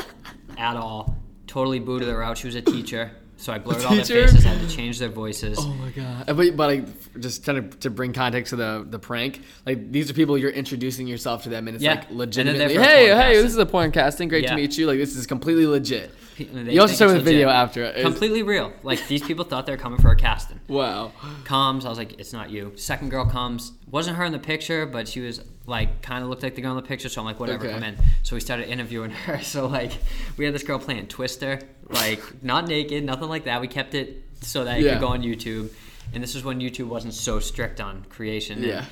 [0.58, 1.16] at all.
[1.46, 2.38] Totally booted her out.
[2.38, 3.12] She was a teacher.
[3.40, 4.28] So I blurred all their teacher?
[4.28, 4.46] faces.
[4.48, 5.60] I had to change their voices.
[5.62, 6.28] Oh my god!
[6.28, 9.92] Uh, But, but like, just trying to, to bring context to the the prank, like
[9.92, 11.94] these are people you're introducing yourself to them, and it's Yeah.
[11.94, 13.44] like And then they're legitimately, for a hey, porn hey, casting.
[13.44, 14.28] this is a porn casting.
[14.28, 14.50] Great Yeah.
[14.50, 14.88] to meet you.
[14.88, 16.12] Like this is completely legit.
[16.40, 17.60] They you also think started it's video legit.
[17.62, 17.84] after.
[17.84, 18.74] It's- Completely real.
[18.82, 20.60] Like these people thought they were coming for a casting.
[20.68, 21.12] Wow.
[21.44, 22.74] Comes, I was like, it's not you.
[22.76, 26.42] Second girl comes, wasn't her in the picture, but she was like, kind of looked
[26.44, 27.10] like the girl in the picture.
[27.10, 27.74] So I'm like, whatever, Okay.
[27.74, 27.98] come in.
[28.24, 29.40] So we started interviewing her.
[29.44, 29.92] So like,
[30.38, 33.62] we had this girl playing Twister, like not naked, nothing like that.
[33.62, 34.94] We kept it so that it Yeah.
[34.94, 35.70] could go on YouTube.
[36.14, 38.64] And this was when YouTube wasn't so strict on creation.
[38.64, 38.78] Yeah.
[38.80, 38.88] And,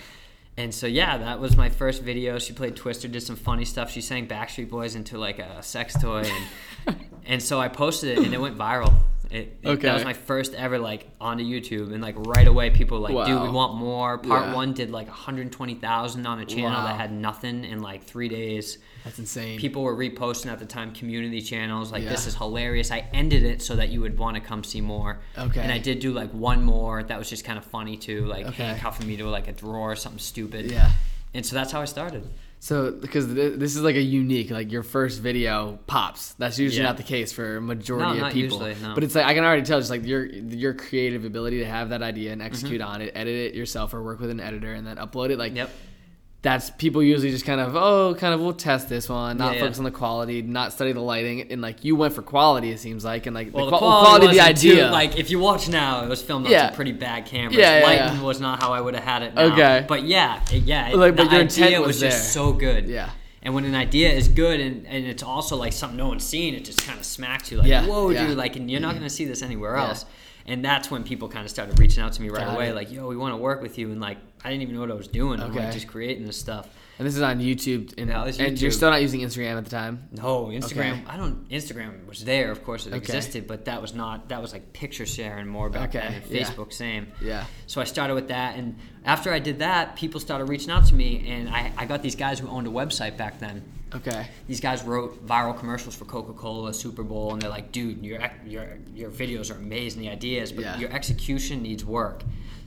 [0.58, 2.40] and so yeah, that was my first video.
[2.40, 3.90] She played Twister, did some funny stuff.
[3.92, 6.24] She sang Backstreet Boys into like a sex toy,
[6.88, 8.94] and and so I posted it, and it went viral.
[9.32, 9.82] It, it- Okay.
[9.88, 13.28] that was my first ever like onto YouTube, and like right away people were like,
[13.28, 14.18] dude, we want more.
[14.18, 14.54] Part Yeah.
[14.56, 16.86] one did like 120,000 on a channel Wow.
[16.86, 18.78] that had nothing in like three days.
[19.04, 19.60] That's insane.
[19.60, 22.92] People were reposting at the time community channels like this is hilarious.
[22.92, 25.20] I ended it so that you would want to come see more.
[25.38, 25.62] Okay.
[25.62, 28.46] And I did do like one more that was just kind of funny too, like
[28.48, 28.64] Okay.
[28.64, 30.72] handcuffing me to like a drawer or something stupid.
[30.72, 30.92] Yeah.
[31.34, 32.28] And so that's how I started.
[32.60, 36.34] So because th- this is like a unique, like your first video pops.
[36.34, 36.88] That's usually Yeah.
[36.90, 38.58] not the case for a majority No, of not people.
[38.68, 38.96] usually, no.
[38.96, 41.90] But it's like I can already tell, just like your your creative ability to have
[41.90, 42.90] that idea and execute Mm-hmm.
[42.92, 45.38] on it, edit it yourself, or work with an editor and then upload it.
[45.38, 45.70] Like Yep.
[46.46, 49.62] That's people usually just kind of oh kind of we'll test this one not Yeah,
[49.62, 49.80] focus yeah.
[49.80, 53.04] on the quality not study the lighting and like you went for quality it seems
[53.04, 55.32] like and like Well, the, the qua- quality, of the wasn't too- idea like if
[55.32, 56.68] you watch now, it was filmed on Yeah.
[56.68, 57.58] some pretty bad cameras.
[57.58, 59.34] Yeah, Lighting was not how I would have had it.
[59.34, 59.42] Now.
[59.54, 59.86] Okay.
[59.88, 60.90] But yeah, it, yeah.
[60.90, 62.88] it- Like, but the your idea was, was just so good.
[62.88, 63.10] Yeah.
[63.42, 66.54] And when an idea is good and, and it's also like something no one's seen,
[66.54, 68.38] it just kind of smacks you like, whoa, dude!
[68.38, 69.00] Like, and you're not mm-hmm.
[69.00, 70.06] gonna see this anywhere else.
[70.48, 72.76] And that's when people kind of started reaching out to me right Got away, it.
[72.76, 73.92] like, yo, we want to work with you.
[73.92, 75.42] And like, I didn't even know what I was doing.
[75.42, 75.60] I'm Okay.
[75.66, 76.68] like just creating this stuff.
[76.98, 79.66] and this is on youtube and, Yeah, it's and you're still not using instagram at
[79.66, 80.94] the time No, Instagram.
[80.94, 81.04] Okay.
[81.14, 81.38] I don't.
[81.50, 82.98] Instagram was there, of course, it Okay.
[83.00, 84.30] existed, but that was not.
[84.30, 86.22] That was like picture sharing more back Okay, then.
[86.30, 86.44] Yeah.
[86.44, 87.08] Facebook, same.
[87.22, 87.44] Yeah.
[87.68, 90.96] So I started with that, and after I did that, people started reaching out to
[90.96, 93.56] me, and I, I got these guys who owned a website back then.
[93.94, 98.06] okay These guys wrote viral commercials for Coca Cola, Super Bowl, and they're like, "Dude,
[98.10, 98.22] your
[98.54, 98.66] your
[99.02, 100.78] your videos are amazing, the ideas, but Yeah.
[100.82, 102.18] your execution needs work."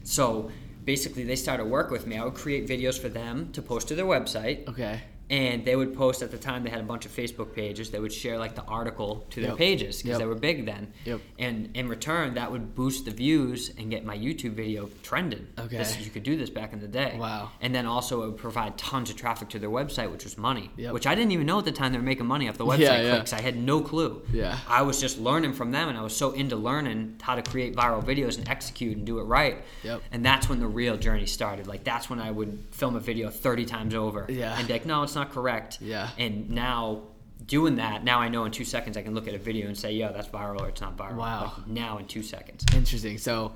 [0.04, 0.50] So
[0.88, 2.16] basically, they started work with me.
[2.16, 5.94] I would create videos for them to post to their website okay and they would
[5.94, 8.54] post at the time they had a bunch of facebook pages they would share like
[8.54, 9.58] the article to their Yep.
[9.58, 10.18] pages because Yep.
[10.20, 11.20] they were big then Yep.
[11.38, 15.76] and in return that would boost the views and get my youtube video trending Okay.
[15.76, 17.50] this, you could do this back in the day Wow.
[17.60, 20.70] and then also it would provide tons of traffic to their website which was money
[20.76, 20.94] Yep.
[20.94, 22.78] which i didn't even know at the time they were making money off the website
[22.78, 23.10] Yeah, yeah.
[23.16, 24.56] clicks i had no clue Yeah.
[24.68, 27.74] i was just learning from them and i was so into learning how to create
[27.76, 30.02] viral videos and execute and do it right Yep.
[30.12, 33.28] and that's when the real journey started like that's when i would film a video
[33.28, 34.56] 30 times over Yeah.
[34.58, 36.08] and be like no it's not correct Yeah.
[36.18, 37.02] and now
[37.46, 39.76] doing that, now I know in two seconds I can look at a video and
[39.76, 41.52] say, "Yo, that's viral or it's not viral." Wow.
[41.56, 42.64] Like, now in two seconds.
[42.74, 43.52] interesting so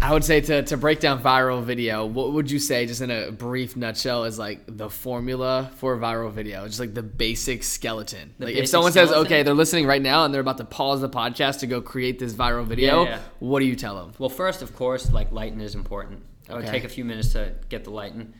[0.00, 3.10] I would say to, to break down viral video, what would you say, just in
[3.12, 6.66] a brief nutshell, is like the formula for a viral video?
[6.66, 8.34] Just like the basic skeleton.
[8.40, 10.64] The like if basic someone says, okay, they're listening right now and they're about to
[10.64, 13.18] pause the podcast to go create this viral video, Yeah, yeah.
[13.38, 14.12] what do you tell them?
[14.18, 16.24] Well, first, of course, like lighting is important.
[16.50, 16.72] I would Okay.
[16.72, 18.34] take a few minutes to get the lighting.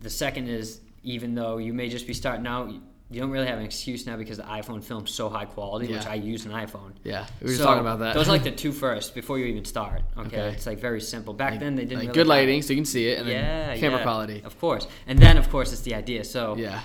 [0.00, 0.80] The second is
[1.14, 2.82] even though you may just be starting out, you-
[3.20, 6.16] don't really have an excuse now because the iPhone films so high quality, which I
[6.16, 6.92] use an iPhone.
[7.04, 8.12] Yeah, we were So, talking about that.
[8.14, 10.02] Those are like the two first before you even start.
[10.18, 10.48] Okay, Okay.
[10.54, 11.32] it's like very simple.
[11.32, 13.18] Back Like- then they didn't like really good have- lighting so you can see it,
[13.20, 14.42] and yeah, then camera yeah, quality.
[14.44, 14.86] Of course.
[15.06, 16.22] And then of course it's the idea.
[16.22, 16.80] So Yeah.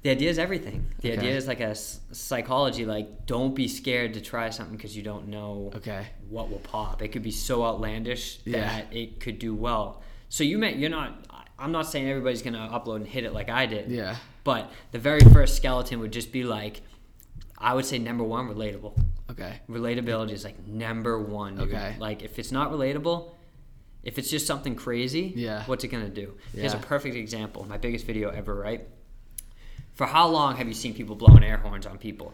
[0.00, 0.86] the idea is everything.
[1.02, 1.18] The Okay.
[1.20, 2.86] idea is like a psychology.
[2.86, 6.06] Like, don't be scared to try something because you don't know Okay.
[6.30, 7.02] what will pop.
[7.02, 8.60] It could be so outlandish Yeah.
[8.62, 10.02] that it could do well.
[10.30, 11.26] So you may you're not.
[11.58, 13.90] I'm not saying everybody's gonna upload and hit it like I did.
[13.90, 14.16] Yeah.
[14.44, 16.82] But the very first skeleton would just be like,
[17.58, 18.98] I would say number one, relatable.
[19.30, 19.60] Okay.
[19.68, 21.56] Relatability is like number one.
[21.56, 21.68] Dude.
[21.68, 21.96] Okay.
[21.98, 23.32] Like if it's not relatable,
[24.04, 25.64] if it's just something crazy, Yeah.
[25.66, 26.34] what's it gonna do?
[26.54, 27.66] Here's a perfect example.
[27.68, 28.86] My biggest video ever, right?
[29.94, 32.32] For how long have you seen people blowing air horns on people?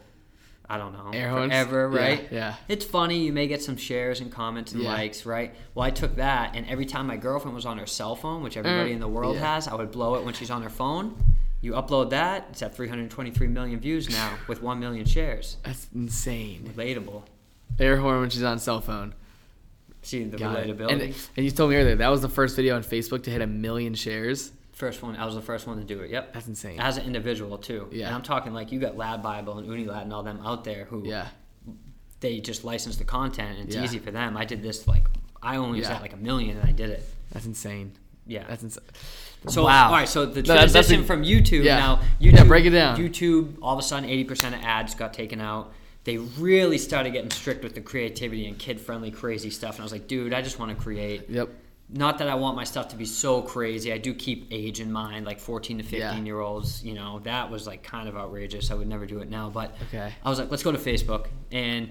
[0.69, 1.11] I don't know.
[1.13, 1.51] Air horns?
[1.51, 2.27] Forever, right?
[2.31, 2.55] yeah.
[2.67, 3.19] It's funny.
[3.19, 4.93] You may get some shares and comments and Yeah.
[4.93, 5.53] likes, right?
[5.75, 8.57] Well, I took that, and every time my girlfriend was on her cell phone, which
[8.57, 9.53] everybody Mm, in the world yeah.
[9.55, 11.15] has, I would blow it when she's on her phone.
[11.61, 15.57] You upload that, it's at 323 million views now with 1 million shares.
[15.63, 16.71] That's insane.
[16.75, 17.23] Relatable.
[17.79, 19.13] Air horn when she's on cell phone.
[20.01, 20.67] See the Got it.
[20.77, 20.89] relatability.
[20.91, 23.41] And, and you told me earlier that was the first video on Facebook to hit
[23.41, 24.51] a million shares.
[24.75, 26.11] First one, I was the first one to do it.
[26.11, 26.33] Yep.
[26.33, 26.79] That's insane.
[26.79, 27.87] As an individual too.
[27.91, 28.07] Yeah.
[28.07, 31.03] And I'm talking like you got LADbible and Unilad and all them out there who
[31.07, 31.27] Yeah.
[32.19, 33.83] they just license the content and it's Yeah.
[33.85, 34.35] easy for them.
[34.37, 35.05] I did this like
[35.41, 37.03] I only was at like a million and I did it.
[37.31, 37.93] That's insane.
[38.27, 38.45] Yeah.
[38.49, 38.83] That's insane.
[39.47, 39.87] So wow.
[39.87, 41.77] all right, so the No, that's- transition a- from YouTube yeah.
[41.77, 42.01] now.
[42.19, 42.97] Yeah, break it down.
[42.97, 45.71] YouTube, all of a sudden, eighty percent of ads got taken out.
[46.03, 49.75] They really started getting strict with the creativity and kid-friendly, crazy stuff.
[49.75, 51.29] And I was like, dude, I just want to create.
[51.29, 51.49] Yep.
[51.87, 53.93] Not that I want my stuff to be so crazy.
[53.93, 56.23] I do keep age in mind, like fourteen to fifteen Yeah.
[56.23, 56.83] year olds.
[56.83, 58.71] You know, that was like kind of outrageous.
[58.71, 59.49] I would never do it now.
[59.51, 60.11] But Okay.
[60.23, 61.89] I was like, let's go to Facebook, and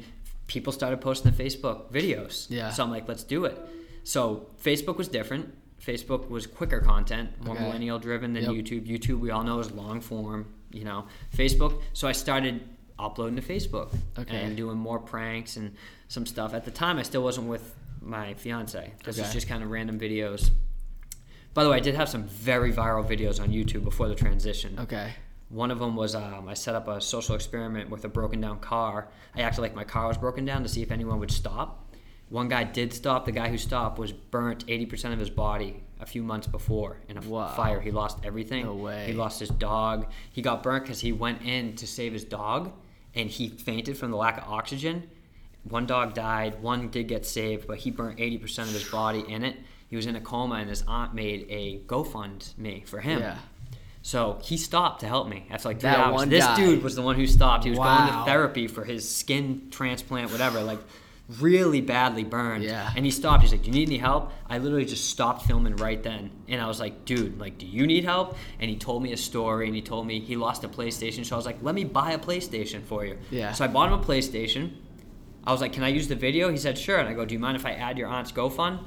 [0.48, 2.46] people started posting the Facebook videos.
[2.50, 2.70] Yeah.
[2.70, 3.56] So I'm like, let's do it.
[4.02, 5.54] So Facebook was different.
[5.80, 7.64] Facebook was quicker content, more Okay.
[7.64, 8.52] millennial driven than Yep.
[8.52, 8.86] YouTube.
[8.88, 10.46] YouTube, we all know, is long form.
[10.72, 11.80] You know, Facebook.
[11.92, 12.62] So I started
[12.98, 14.36] uploading to Facebook Okay.
[14.42, 15.72] and doing more pranks and
[16.08, 16.52] some stuff.
[16.52, 17.74] At the time, I still wasn't with
[18.04, 18.92] my fiance.
[19.04, 19.32] This Okay.
[19.32, 20.50] just kind of random videos.
[21.54, 24.76] By the way, I did have some very viral videos on YouTube before the transition.
[24.78, 25.12] Okay.
[25.50, 28.58] One of them was um, I set up a social experiment with a broken down
[28.58, 29.08] car.
[29.36, 31.80] I acted like my car was broken down to see if anyone would stop.
[32.28, 33.24] One guy did stop.
[33.26, 37.18] The guy who stopped was burnt 80% of his body a few months before in
[37.18, 37.48] a Wow.
[37.54, 37.80] fire.
[37.80, 38.64] He lost everything.
[38.64, 39.06] No way.
[39.06, 40.06] He lost his dog.
[40.32, 42.72] He got burnt because he went in to save his dog
[43.14, 45.08] and he fainted from the lack of oxygen.
[45.68, 46.62] One dog died.
[46.62, 49.56] One did get saved, but he burnt 80% of his body in it.
[49.88, 53.20] He was in a coma, and his aunt made a GoFundMe for him.
[53.20, 53.38] Yeah.
[54.02, 56.12] So he stopped to help me after like three That hours.
[56.14, 57.64] one this dude was the one who stopped.
[57.64, 60.80] He was going to therapy for his skin transplant, whatever, like
[61.40, 62.64] really badly burned.
[62.64, 62.90] Yeah.
[62.94, 63.42] And he stopped.
[63.42, 66.60] He's like, "Do you need any help?" I literally just stopped filming right then, and
[66.60, 69.66] I was like, "Dude, like, do you need help?" And he told me a story,
[69.68, 71.24] and he told me he lost a PlayStation.
[71.24, 73.52] So I was like, "Let me buy a PlayStation for you." Yeah.
[73.52, 74.72] So I bought him a PlayStation.
[75.46, 77.34] I was like, "Can I use the video?" He said, "Sure." And I go, "Do
[77.34, 78.80] you mind if I add your aunt's GoFund?"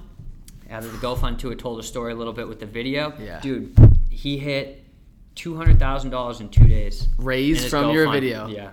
[0.70, 3.14] Added the GoFund to it, told a story a little bit with the video.
[3.20, 3.40] Yeah.
[3.40, 3.74] Dude,
[4.10, 4.84] he hit
[5.36, 7.08] two hundred thousand dollars in two days.
[7.18, 8.48] Raised from your video.
[8.48, 8.72] Yeah.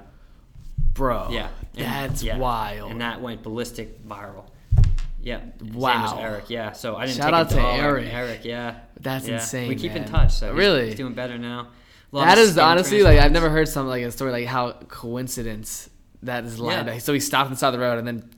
[0.95, 1.29] Bro.
[1.31, 1.49] Yeah.
[1.77, 2.39] And- That's yeah.
[2.39, 2.91] wild.
[2.91, 4.45] And that went ballistic viral.
[5.21, 5.41] Yeah.
[5.73, 6.03] Wow.
[6.15, 6.45] was Eric.
[6.51, 6.73] Yeah.
[6.73, 7.61] So I didn't Shout take out to.
[7.61, 8.09] Eric.
[8.13, 8.45] Eric.
[8.45, 8.77] Yeah.
[9.01, 9.35] That's Yeah.
[9.35, 10.33] insane, We keep in touch.
[10.33, 10.87] So Really?
[10.87, 11.69] he's doing better now.
[12.13, 15.89] Lot That is honestly like I've never heard something like a story like how coincidence
[16.25, 16.99] that is lined Yeah.
[16.99, 18.29] So he stopped inside the road and then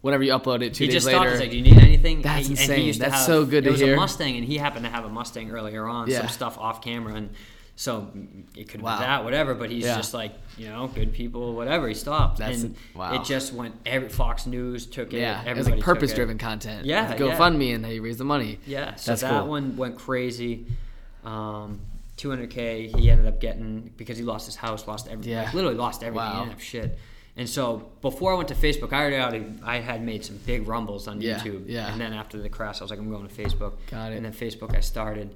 [0.00, 1.18] whenever you upload it two He days just later.
[1.18, 1.30] stopped.
[1.30, 2.78] He's like, "Do you need anything?" That's And he- and insane.
[2.80, 3.94] he used to That's have- so good there to was hear.
[3.94, 6.10] a Mustang, and he happened to have a Mustang earlier on.
[6.10, 6.18] Yeah.
[6.20, 7.30] Some stuff off camera, and
[7.76, 8.08] so
[8.54, 8.98] it could Wow.
[8.98, 9.54] be that, whatever.
[9.54, 9.96] But he's Yeah.
[9.96, 11.88] just like, you know, good people, whatever.
[11.88, 13.14] He stopped, That's and a- wow.
[13.14, 13.74] it just went.
[13.86, 15.20] Every Fox News took it.
[15.20, 16.84] yeah, it was like purpose driven content.
[16.86, 17.36] Yeah, With yeah.
[17.38, 18.58] GoFundMe and how raised the money.
[18.66, 19.48] Yeah, so That's that cool.
[19.48, 20.66] one went crazy.
[21.24, 21.80] Um,
[22.18, 25.32] 200k he ended up getting because he lost his house, lost everything.
[25.32, 25.44] Yeah.
[25.44, 26.26] Like, literally lost everything.
[26.26, 26.32] Wow.
[26.34, 26.98] He didn't have shit.
[27.36, 30.68] And so before I went to Facebook, I already, already I had made some big
[30.68, 31.64] rumbles on Yeah, YouTube.
[31.66, 31.90] yeah.
[31.90, 33.72] And then after the crash, I was like, I'm going to Facebook.
[33.90, 34.16] Got it.
[34.16, 35.34] And then Facebook, I started,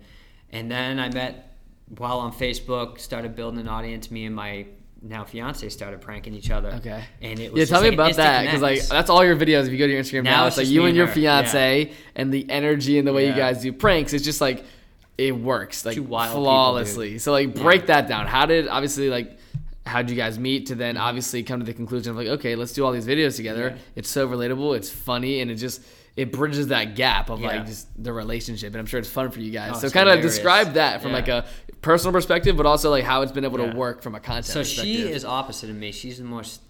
[0.52, 1.56] and then I met
[1.96, 4.10] while on Facebook, started building an audience.
[4.10, 4.66] Me and my
[5.02, 6.70] now fiance started pranking each other.
[6.74, 7.02] Okay.
[7.22, 9.66] And it was Yeah, tell me like about that because like that's all your videos.
[9.66, 11.12] If you go to your Instagram now, Now it's it's like you and your her,
[11.12, 14.12] fiance and the energy and the way you guys do pranks.
[14.12, 14.64] It's just like
[15.16, 17.18] it works like wild people, flawlessly.
[17.18, 17.86] so like break Yeah.
[17.86, 18.26] that down.
[18.26, 19.37] How did obviously like
[19.88, 21.04] how did you guys meet to then mm-hmm.
[21.04, 23.70] obviously come to the conclusion of like okay, let's do all these videos together.
[23.74, 23.82] Yeah.
[23.96, 24.76] It's so relatable.
[24.76, 25.82] It's funny and it just
[26.16, 27.48] it bridges that gap of Yeah.
[27.48, 29.72] like just the relationship and I'm sure it's fun for you guys.
[29.74, 31.16] Oh, so kind of describe that from Yeah.
[31.16, 31.44] like a
[31.80, 34.46] personal perspective, but also like how it's been able to work from a content.
[34.46, 34.94] So perspective.
[34.94, 35.92] she is opposite of me.
[35.92, 36.44] She's the more.
[36.44, 36.64] st-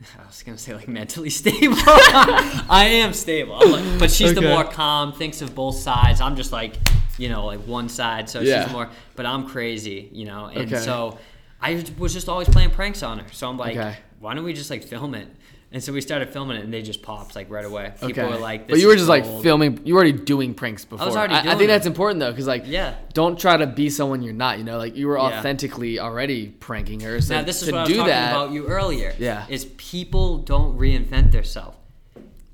[0.18, 1.76] I was gonna say like mentally stable.
[1.86, 5.12] I am stable, like- but she's the more calm.
[5.12, 6.20] Thinks of both sides.
[6.20, 6.74] I'm just like,
[7.18, 8.28] you know, like one side.
[8.28, 8.88] So she's more.
[9.16, 10.46] But I'm crazy, you know.
[10.46, 10.82] And Okay.
[10.84, 11.18] so
[11.60, 13.26] I was just always playing pranks on her.
[13.32, 13.96] So I'm like, Okay.
[14.20, 15.28] why don't we just like film it?
[15.70, 17.92] And so we started filming it, and they just popped like right away.
[18.00, 18.24] People Okay.
[18.26, 19.80] were like, but "This you were just like filming.
[19.84, 21.06] You were already doing pranks before.
[21.06, 21.66] already I, I think it.
[21.66, 22.94] that's important though, because like, Yeah.
[23.12, 24.56] don't try to be someone you're not.
[24.56, 25.24] You know, like you were Yeah.
[25.40, 27.20] authentically already pranking her.
[27.20, 29.14] So now this is to what I was do talking that, about you earlier.
[29.18, 29.44] Yeah.
[29.50, 31.76] is people don't reinvent themselves,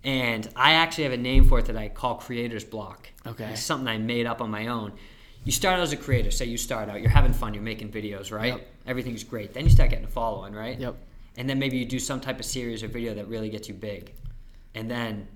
[0.03, 3.09] and I actually have a name for it that I call creator's block.
[3.27, 3.45] Okay.
[3.53, 4.91] it's something I made up on my own.
[5.45, 6.31] You start out as a creator.
[6.31, 8.55] Say you start out, you're having fun, you're making videos, right?
[8.55, 8.67] Yep.
[8.87, 9.53] Everything's great.
[9.55, 10.79] Then you start getting a following, right?
[10.79, 10.97] Yep.
[11.37, 13.75] And then maybe you do some type of series or video that really gets you
[13.75, 14.13] big,
[14.75, 15.27] and then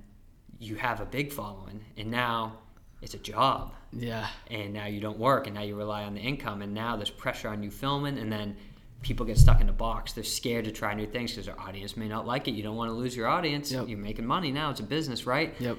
[0.60, 2.58] you have a big following, and now
[3.02, 4.26] it's a job Yeah.
[4.50, 7.10] and now you don't work and now you rely on the income and now there's
[7.10, 8.56] pressure on you filming and then
[9.02, 11.96] people get stuck in a box they're scared to try new things because their audience
[11.96, 13.88] may not like it you don't want to lose your audience Yep.
[13.88, 15.78] you're making money now it's a business right Yep.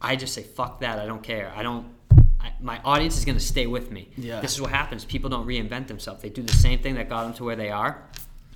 [0.00, 1.86] i just say fuck that i don't care i don't
[2.40, 4.40] I, my audience is going to stay with me Yeah.
[4.40, 7.24] this is what happens people don't reinvent themselves they do the same thing that got
[7.24, 8.02] them to where they are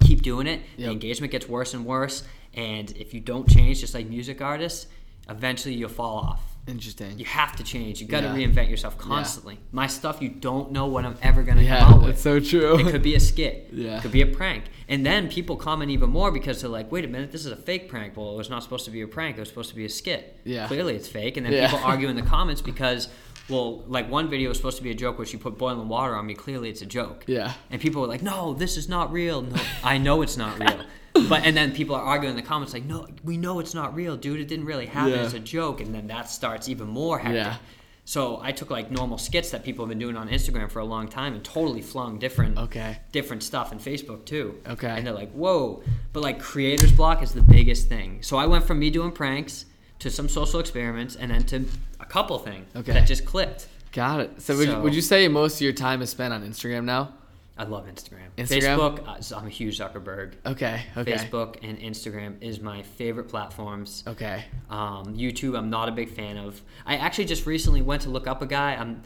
[0.00, 3.94] keep doing it the engagement gets worse and worse and if you don't change just
[3.94, 4.86] like music artists
[5.28, 7.18] eventually you'll fall off Interesting.
[7.18, 8.00] you have to change.
[8.00, 8.46] You got to Yeah.
[8.46, 9.58] reinvent yourself constantly.
[9.72, 12.06] My stuff, you don't know what I'm ever gonna Yeah, come out with.
[12.10, 12.78] that's so true.
[12.78, 13.70] It could be a skit.
[13.72, 13.96] Yeah.
[13.98, 14.66] It could be a prank.
[14.88, 17.56] And then people comment even more because they're like, "Wait a minute, this is a
[17.56, 19.38] fake prank." Well, it was not supposed to be a prank.
[19.38, 20.38] It was supposed to be a skit.
[20.44, 20.68] Yeah.
[20.68, 21.36] Clearly, it's fake.
[21.36, 21.68] And then Yeah.
[21.68, 23.08] people argue in the comments because,
[23.48, 26.14] well, like one video was supposed to be a joke where she put boiling water
[26.14, 26.34] on me.
[26.34, 27.24] Clearly, it's a joke.
[27.26, 27.52] Yeah.
[27.70, 30.80] And people were like, "No, this is not real." No, I know it's not real.
[31.28, 33.94] But and then people are arguing in the comments like, "No, we know it's not
[33.94, 34.40] real, dude.
[34.40, 35.12] It didn't really happen.
[35.12, 35.24] Yeah.
[35.24, 37.36] It's a joke." And then that starts even more hectic.
[37.36, 37.56] Yeah.
[38.06, 40.84] So I took like normal skits that people have been doing on Instagram for a
[40.84, 42.98] long time and totally flung different Okay.
[43.12, 44.58] different stuff in Facebook too.
[44.66, 44.88] Okay.
[44.88, 45.82] And they're like, whoa.
[46.14, 48.22] But like creator's block is the biggest thing.
[48.22, 49.66] So I went from me doing pranks
[50.02, 51.64] to some social experiments and then to
[52.00, 52.92] a couple things Okay.
[52.92, 53.68] that just clicked.
[53.92, 54.42] Got it.
[54.42, 57.14] So would, So- would you say most of your time is spent on Instagram now?
[57.56, 58.28] I love Instagram.
[58.38, 58.78] Instagram?
[58.78, 60.32] Facebook, uh, I'm a huge Zuckerberg.
[60.46, 60.82] Okay.
[60.96, 61.12] Okay.
[61.12, 64.02] Facebook and Instagram is my favorite platforms.
[64.08, 64.44] Okay.
[64.70, 66.60] Um, YouTube, I'm not a big fan of.
[66.86, 68.74] I actually just recently went to look up a guy.
[68.74, 69.02] I'm,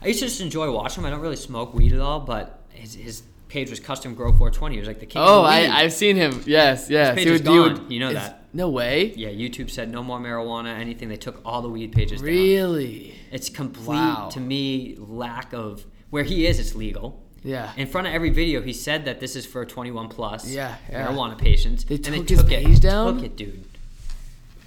[0.00, 1.06] I used to just enjoy watching him.
[1.08, 4.74] I don't really smoke weed at all, but his, his page was custom grow 420.
[4.74, 5.20] He was like the king.
[5.22, 5.68] Oh, of weed.
[5.68, 6.42] I, I've seen him.
[6.46, 6.88] Yes.
[6.88, 7.14] Yes.
[7.14, 7.90] page He would- he would- gone.
[7.90, 8.46] You know that.
[8.54, 9.12] No way.
[9.16, 9.28] yeah.
[9.28, 11.08] YouTube said no more marijuana, anything.
[11.08, 12.28] They took all the weed pages down.
[12.30, 13.14] Really?
[13.30, 14.28] It's complete Wow.
[14.32, 16.58] to me lack of where he is.
[16.58, 17.22] It's legal.
[17.44, 17.72] Yeah.
[17.76, 21.06] In front of every video, he said that this is for 21 plus Yeah, yeah.
[21.06, 21.84] marijuana patients.
[21.84, 23.14] They and took they his took it, page down?
[23.16, 23.64] Took it, dude.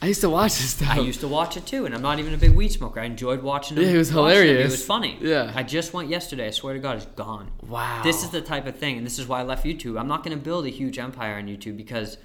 [0.06, 0.90] I used to watch this stuff.
[0.90, 3.00] I used to watch it too, and I'm not even a big weed smoker.
[3.00, 3.82] I enjoyed watching it.
[3.82, 4.40] Yeah, he was hilarious.
[4.44, 4.72] He hilarious.
[4.74, 5.18] was funny.
[5.20, 5.52] Yeah.
[5.56, 6.46] I just went yesterday.
[6.46, 7.50] I swear to God, it's gone.
[7.68, 8.04] Wow.
[8.04, 10.00] This is the type of thing, and this is why I left YouTube.
[10.00, 12.18] I'm not going to build a huge empire on YouTube because,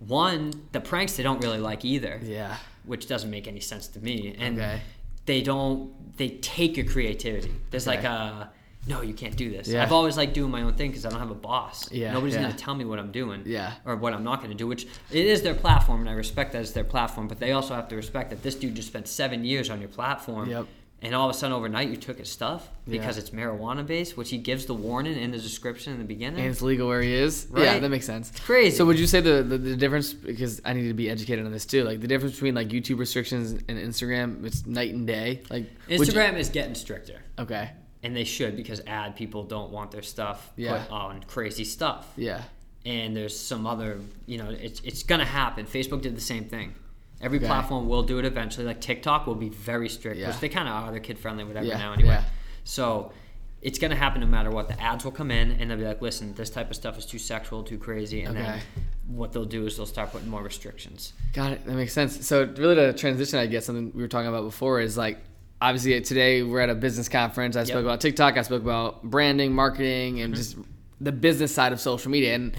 [0.00, 2.20] one, the pranks they don't really like either.
[2.24, 2.56] Yeah.
[2.86, 4.34] Which doesn't make any sense to me.
[4.36, 4.80] And Okay.
[5.26, 6.16] they don't.
[6.16, 7.52] They take your creativity.
[7.70, 7.98] There's Okay.
[7.98, 8.50] like a.
[8.86, 9.68] No, you can't do this.
[9.68, 9.82] Yeah.
[9.82, 11.90] I've always liked doing my own thing because I don't have a boss.
[11.92, 12.42] Yeah, Nobody's yeah.
[12.42, 13.42] going to tell me what I'm doing.
[13.46, 13.74] Yeah.
[13.84, 16.52] Or what I'm not going to do, which it is their platform, and I respect
[16.52, 17.28] that it's their platform.
[17.28, 19.88] But they also have to respect that this dude just spent seven years on your
[19.88, 20.48] platform.
[20.50, 20.66] Yep.
[21.04, 23.22] And all of a sudden, overnight, you took his stuff because Yeah.
[23.22, 26.38] it's marijuana based, which he gives the warning in the description in the beginning.
[26.40, 27.48] And it's legal where he is.
[27.56, 28.30] Yeah, that makes sense.
[28.30, 28.76] It's crazy.
[28.76, 31.50] So would you say the, the the difference because I need to be educated on
[31.50, 35.42] this too, like the difference between like YouTube restrictions and Instagram, it's night and day.
[35.50, 37.20] Like would you- Instagram is getting stricter.
[37.38, 37.70] okay.
[38.04, 40.82] And they should because ad people don't want their stuff Yeah.
[40.82, 42.06] put on crazy stuff.
[42.16, 42.42] Yeah.
[42.84, 46.74] and there's some other you know it's, it's gonna happen facebook did the same thing
[47.20, 47.46] every Okay.
[47.46, 50.26] platform will do it eventually like tiktok will be very strict Yeah.
[50.26, 52.24] which they kind of are they're kid friendly whatever Yeah, now anyway yeah.
[52.64, 53.12] so
[53.60, 56.02] it's gonna happen no matter what the ads will come in and they'll be like
[56.02, 58.60] listen this type of stuff is too sexual too crazy and then
[59.06, 61.64] what they'll do is they'll start putting more restrictions Got it.
[61.64, 62.26] That makes sense.
[62.26, 65.18] So really to transition, I guess something we were talking about before is like
[65.62, 67.56] obviously today we're at a business conference.
[67.56, 67.78] I spoke Yep.
[67.78, 67.86] Mm-hmm.
[67.86, 68.36] about TikTok.
[68.36, 70.56] I spoke about branding, marketing, and just
[71.00, 72.34] the business side of social media.
[72.34, 72.56] And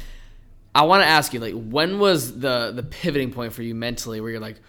[0.74, 4.22] I want to ask you, like, when was the the pivoting point for you mentally,
[4.22, 4.60] where you're like,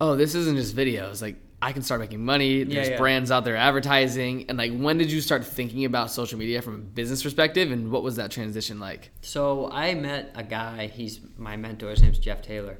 [0.00, 1.22] oh, this isn't just videos.
[1.22, 2.64] Like, I can start making money.
[2.64, 2.96] There's yeah.
[2.96, 6.74] brands out there advertising, and like, when did you start thinking about social media from
[6.74, 9.10] a business perspective, and what was that transition like?
[9.20, 10.88] So I met a guy.
[10.88, 11.90] He's my mentor.
[11.90, 12.78] His name's Jeff Taylor.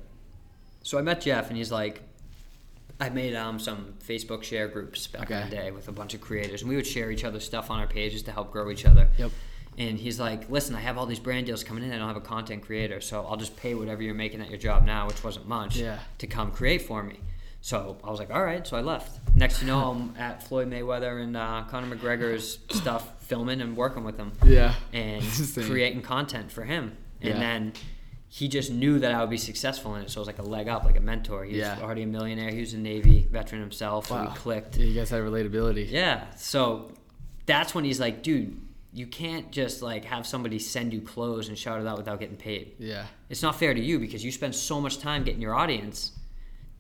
[0.83, 2.03] So I met Jeff, and he's like,
[3.02, 6.20] I made um, some Facebook share groups back in the day with a bunch of
[6.20, 8.86] creators, and we would share each other's stuff on our pages to help grow each
[8.86, 9.08] other.
[9.18, 9.32] Yep.
[9.76, 11.90] And he's like, "Listen, I have all these brand deals coming in.
[11.92, 14.58] I don't have a content creator, so I'll just pay whatever you're making at your
[14.58, 15.98] job now, which wasn't much, Yeah.
[16.18, 17.18] to come create for me."
[17.60, 19.18] So I was like, "All right." So I left.
[19.34, 24.04] Next, you know, I'm at Floyd Mayweather and uh, Conor McGregor's stuff, filming and working
[24.04, 24.74] with them Yeah.
[24.92, 25.24] and
[25.54, 26.96] creating content for him.
[27.20, 27.38] And Yeah.
[27.40, 27.72] then
[28.35, 30.42] he just knew that I would be successful in it, so it was like a
[30.42, 31.44] leg up, like a mentor.
[31.44, 31.74] He Yeah.
[31.74, 32.50] was already a millionaire.
[32.50, 34.30] He was a Navy veteran himself, Wow.
[34.30, 34.78] we clicked.
[34.78, 35.90] Yeah, you guys had relatability.
[35.90, 36.92] Yeah, so
[37.44, 38.58] that's when he's like, dude,
[38.94, 42.37] you can't just like have somebody send you clothes and shout it out without getting
[42.37, 42.72] paid.
[42.78, 43.04] Yeah.
[43.28, 46.12] It's not fair to you because you spend so much time getting your audience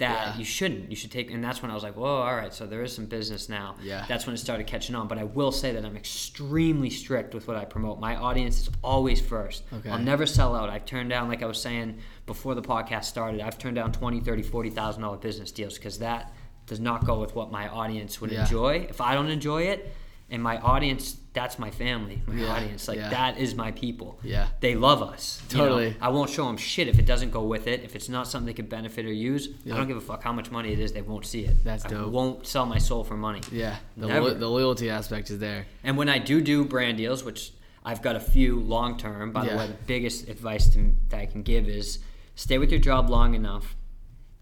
[0.02, 0.38] that Yeah.
[0.38, 0.90] you shouldn't.
[0.90, 2.94] You should take, and that's when I was like, whoa, all right, so there is
[2.94, 3.76] some business now.
[3.82, 4.04] Yeah.
[4.08, 5.08] That's when it started catching on.
[5.08, 8.00] But I will say that I'm extremely strict with what I promote.
[8.00, 9.62] My audience is always first.
[9.72, 9.90] Okay.
[9.90, 10.68] I'll never sell out.
[10.70, 14.20] I've turned down, like I was saying before the podcast started, I've turned down 20,
[14.20, 16.32] 30, 40,000 dollar business deals because that
[16.66, 18.42] does not go with what my audience would Yeah.
[18.42, 18.86] enjoy.
[18.88, 19.94] If I don't enjoy it,
[20.32, 22.88] and my audience, that's my family, my Yeah, audience.
[22.88, 23.10] Like yeah.
[23.10, 24.18] that is my people.
[24.24, 24.48] Yeah.
[24.60, 25.40] They love us.
[25.50, 25.64] you know?
[25.64, 25.96] Totally.
[26.00, 27.84] I won't show them shit if it doesn't go with it.
[27.84, 29.74] If it's not something they could benefit or use, Yeah.
[29.74, 30.92] I don't give a fuck how much money it is.
[30.92, 31.62] They won't see it.
[31.62, 32.10] That's I dope.
[32.10, 33.40] won't sell my soul for money.
[33.52, 33.76] Yeah.
[33.96, 35.66] The, lo- the loyalty aspect is there.
[35.84, 37.52] And when I do do brand deals, which
[37.84, 41.26] I've got a few long term, by the way, the biggest advice to, that I
[41.26, 41.98] can give is
[42.34, 43.76] stay with your job long enough.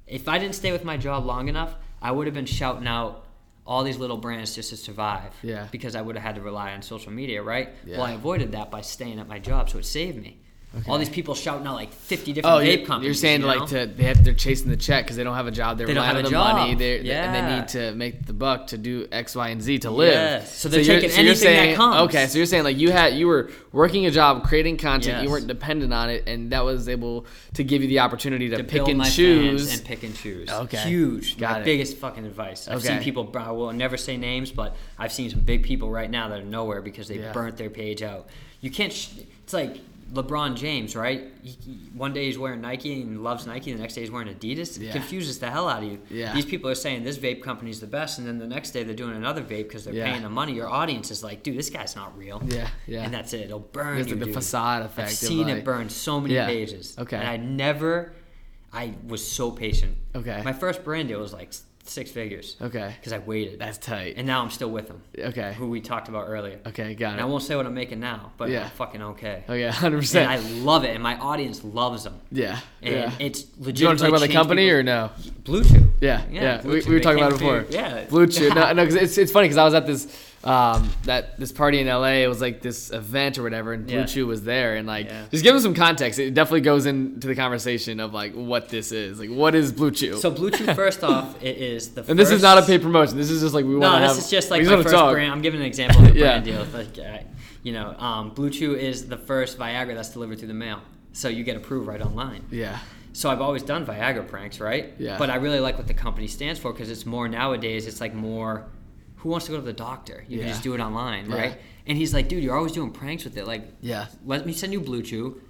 [0.07, 3.26] If I didn't stay with my job long enough, I would have been shouting out
[3.70, 5.32] all these little brands just to survive.
[5.44, 5.68] Yeah.
[5.70, 7.68] Because I would have had to rely on social media, right?
[7.86, 7.98] Yeah.
[7.98, 10.40] Well, I avoided that by staying at my job, so it saved me.
[10.86, 13.04] All these people shouting out like 50 different Oh, vape you're, companies.
[13.06, 15.48] you're saying you like to they have, they're chasing the check because they don't have
[15.48, 15.76] a job.
[15.76, 16.70] They're They don't relying have on the money.
[16.72, 16.78] job.
[16.78, 19.90] They're, and they need to make the buck to do X, Y, and Z to
[19.90, 20.12] live.
[20.12, 20.56] Yes.
[20.56, 21.96] So they're you're- taking anything that comes.
[22.08, 25.16] Okay, so you're saying like you had you were working a job, creating content.
[25.16, 25.24] Yes.
[25.24, 28.58] You weren't dependent on it, and that was able to give you the opportunity to,
[28.58, 29.74] to pick and choose.
[29.74, 30.48] and pick and choose.
[30.50, 30.78] Okay.
[30.88, 31.36] Huge.
[31.36, 31.64] Got my it.
[31.64, 32.68] biggest fucking advice.
[32.68, 33.04] I've seen Okay.
[33.04, 33.28] people.
[33.36, 36.44] I will never say names, but I've seen some big people right now that are
[36.44, 37.32] nowhere because they Yeah.
[37.32, 38.28] burnt their page out.
[38.60, 38.92] You can't.
[38.92, 39.08] Sh-
[39.42, 39.78] it's like
[40.12, 41.28] LeBron James, right?
[41.42, 41.52] He,
[41.94, 44.76] one day he's wearing Nike and loves Nike, the next day he's wearing Adidas.
[44.76, 44.92] It Yeah.
[44.92, 46.00] confuses the hell out of you.
[46.11, 46.32] Yeah.
[46.34, 48.94] These people are saying this vape company's the best, and then the next day they're
[48.94, 50.11] doing another vape because they're Yeah.
[50.11, 50.52] paying them money.
[50.54, 52.42] Your audience is like, dude, this guy's not real.
[52.46, 53.02] Yeah, yeah.
[53.04, 53.42] And that's it.
[53.42, 54.34] It'll burn There's you, like the dude.
[54.34, 56.46] facade effect I've seen like- it burn so many Yeah.
[56.46, 56.96] pages.
[56.98, 57.16] Okay.
[57.16, 58.12] And I never,
[58.72, 59.96] I was so patient.
[60.14, 60.42] Okay.
[60.44, 61.52] My first brand deal was like
[61.91, 62.57] six figures.
[62.62, 62.95] Okay.
[62.99, 63.59] Because I waited.
[63.59, 64.14] That's tight.
[64.16, 65.03] and now I'm still with them.
[65.18, 65.55] Okay.
[65.55, 66.59] Who we talked about earlier.
[66.66, 68.64] Okay, got And I won't say what I'm making now, but Yeah.
[68.64, 69.45] I'm fucking okay.
[69.49, 72.20] Oh yeah, hundred And I love it, and my audience loves them.
[72.30, 73.12] Yeah, And yeah.
[73.18, 73.80] it's legit.
[73.80, 75.11] You want to talk about the company or no?
[75.45, 75.93] Blue Chew?
[76.01, 76.61] Yeah, yeah.
[76.62, 77.66] Blue We, we were talking about it before.
[77.70, 78.05] Yeah.
[78.05, 78.49] Blue Chew.
[78.55, 80.07] No, no, 'cause it's it's funny because I was at this
[80.43, 82.22] um that this party in LA.
[82.24, 84.07] It was like this event or whatever, and Blue Yeah.
[84.07, 84.76] Chew was there.
[84.76, 85.26] And like, Yeah.
[85.30, 86.18] just give them some context.
[86.18, 89.18] It definitely goes into the conversation of like what this is.
[89.20, 90.16] Like, what is Blue Chew?
[90.16, 92.05] So Blue Chew, first off, it is the.
[92.09, 93.18] and this is first- not a paid promotion.
[93.18, 94.16] This is just like we want No, to have.
[94.16, 95.12] this is just like my first talk.
[95.12, 95.30] brand.
[95.30, 96.41] I'm giving an example of a Yeah.
[96.41, 96.66] brand deal.
[96.72, 97.18] Like, uh,
[97.62, 100.80] you know, um, Blue Chew is the first Viagra that's delivered through the mail,
[101.12, 102.45] so you get approved right online.
[102.51, 102.78] Yeah,
[103.12, 104.95] So I've always done Viagra pranks, right?
[104.99, 105.18] Yeah.
[105.18, 107.86] But I really like what the company stands for because it's more nowadays.
[107.86, 108.64] It's like more.
[109.20, 110.24] Who wants to go to the doctor?
[110.28, 110.44] You Yeah.
[110.44, 111.36] can just do it online, Yeah.
[111.36, 111.58] right?
[111.86, 113.46] And he's like, dude, you're always doing pranks with it.
[113.46, 114.06] Like, Yeah.
[114.24, 115.40] let me send you Blue Chew.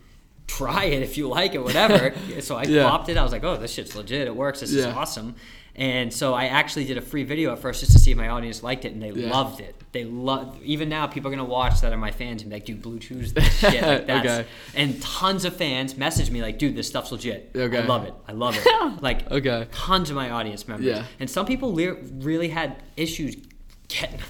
[0.46, 2.12] Try it if you like it, whatever.
[2.40, 2.88] so I Yeah.
[2.88, 3.16] popped it.
[3.16, 4.26] I was like, oh, this shit's legit.
[4.26, 4.60] It works.
[4.60, 5.36] This is awesome.
[5.76, 8.28] And so I actually did a free video at first just to see if my
[8.28, 9.30] audience liked it, and they Yeah.
[9.30, 9.76] loved it.
[9.92, 10.58] They love.
[10.64, 12.98] Even now, people are gonna watch that are my fans and be like, "Dude, Blue
[12.98, 14.48] Chew's the shit." Like that's, Okay.
[14.74, 17.50] And tons of fans message me like, "Dude, this stuff's legit.
[17.56, 17.78] Okay.
[17.78, 18.14] I love it.
[18.26, 18.66] I love it."
[19.02, 19.66] like, Okay.
[19.72, 20.86] tons of my audience members.
[20.86, 21.04] Yeah.
[21.20, 23.36] And some people le- really had issues
[23.90, 24.20] getting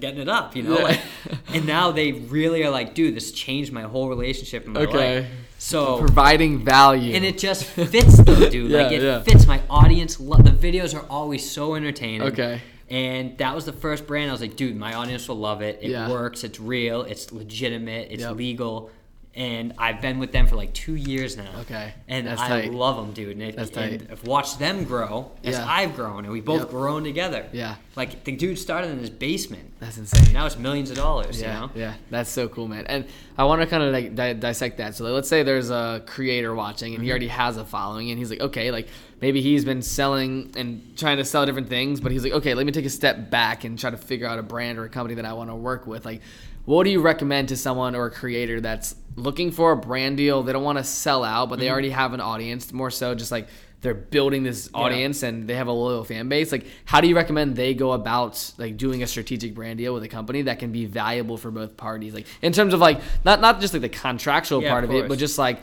[0.00, 0.78] getting it up, you know.
[0.78, 0.84] Yeah.
[0.84, 1.00] Like,
[1.54, 5.20] and now they really are like, "Dude, this changed my whole relationship in my Okay.
[5.20, 7.14] life." So providing value.
[7.16, 8.70] and it just fits though, dude.
[8.70, 9.22] like Yeah, it yeah.
[9.22, 9.46] fits.
[9.46, 12.22] My audience, lo- the videos are always so entertaining.
[12.22, 12.60] Okay.
[12.90, 14.30] And that was the first brand.
[14.30, 15.80] I was like, dude, my audience will love it.
[15.82, 16.08] It Yeah.
[16.08, 16.42] works.
[16.44, 17.02] It's real.
[17.02, 18.08] It's legitimate.
[18.12, 18.36] It's Yep.
[18.36, 18.90] legal.
[19.34, 21.50] And I've been with them for like two years now.
[21.62, 21.92] Okay.
[22.08, 22.72] And That's I tight.
[22.72, 23.32] love them, dude.
[23.36, 24.10] And, it, That's and tight.
[24.10, 25.58] I've watched them grow as.
[25.58, 26.70] I've grown, and we both Yep.
[26.70, 27.44] grown together.
[27.52, 27.74] Yeah.
[27.98, 29.72] Like the dude started in his basement.
[29.80, 30.32] That's insane.
[30.32, 31.40] Now it's millions of dollars.
[31.42, 31.70] Yeah, You know.
[31.74, 32.86] yeah, that's so cool, man.
[32.86, 34.94] And I want to kind of like di- dissect that.
[34.94, 37.10] So like, let's say there's a creator watching, and he mm-hmm.
[37.10, 38.86] already has a following, and he's like, okay, like
[39.20, 42.66] maybe he's been selling and trying to sell different things, but he's like, okay, let
[42.66, 45.16] me take a step back and try to figure out a brand or a company
[45.16, 46.04] that I want to work with.
[46.04, 46.22] Like,
[46.66, 50.44] what do you recommend to someone or a creator that's looking for a brand deal?
[50.44, 51.72] They don't want to sell out, but they mm-hmm.
[51.72, 52.72] already have an audience.
[52.72, 53.48] More so, just like
[53.80, 56.50] they're building this audience and they have a loyal fan base.
[56.50, 60.02] Like, how do you recommend they go about like doing a strategic brand deal with
[60.02, 62.12] a company that can be valuable for both parties?
[62.12, 64.96] Like, in terms of like not not just like the contractual Yeah, part of of,
[64.96, 65.60] it, but just like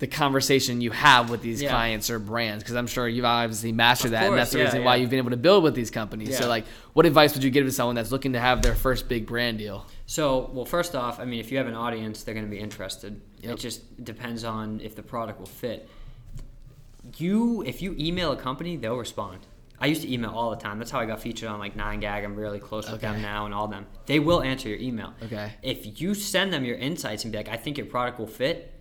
[0.00, 1.70] the conversation you have with these Yeah.
[1.70, 2.62] clients or brands.
[2.62, 5.02] Because I'm sure you've obviously mastered Of that, and that's the yeah, reason why yeah.
[5.02, 6.36] you've been able to build with these companies.
[6.36, 9.08] So, like, what advice would you give to someone that's looking to have their first
[9.08, 9.86] big brand deal?
[10.06, 12.58] So, well, first off, I mean, if you have an audience, they're going to be
[12.58, 13.20] interested.
[13.40, 13.52] Yep.
[13.52, 15.88] It just depends on if the product will fit.
[17.18, 19.40] You, if you email a company, they'll respond.
[19.78, 20.78] I used to email all the time.
[20.78, 22.24] That's how I got featured on like Nine Gag.
[22.24, 23.12] I'm really close with Okay.
[23.12, 23.86] them now, and all them.
[24.06, 25.12] They will answer your email.
[25.22, 25.52] Okay.
[25.62, 28.72] If you send them your insights and be like, "I think your product will fit,"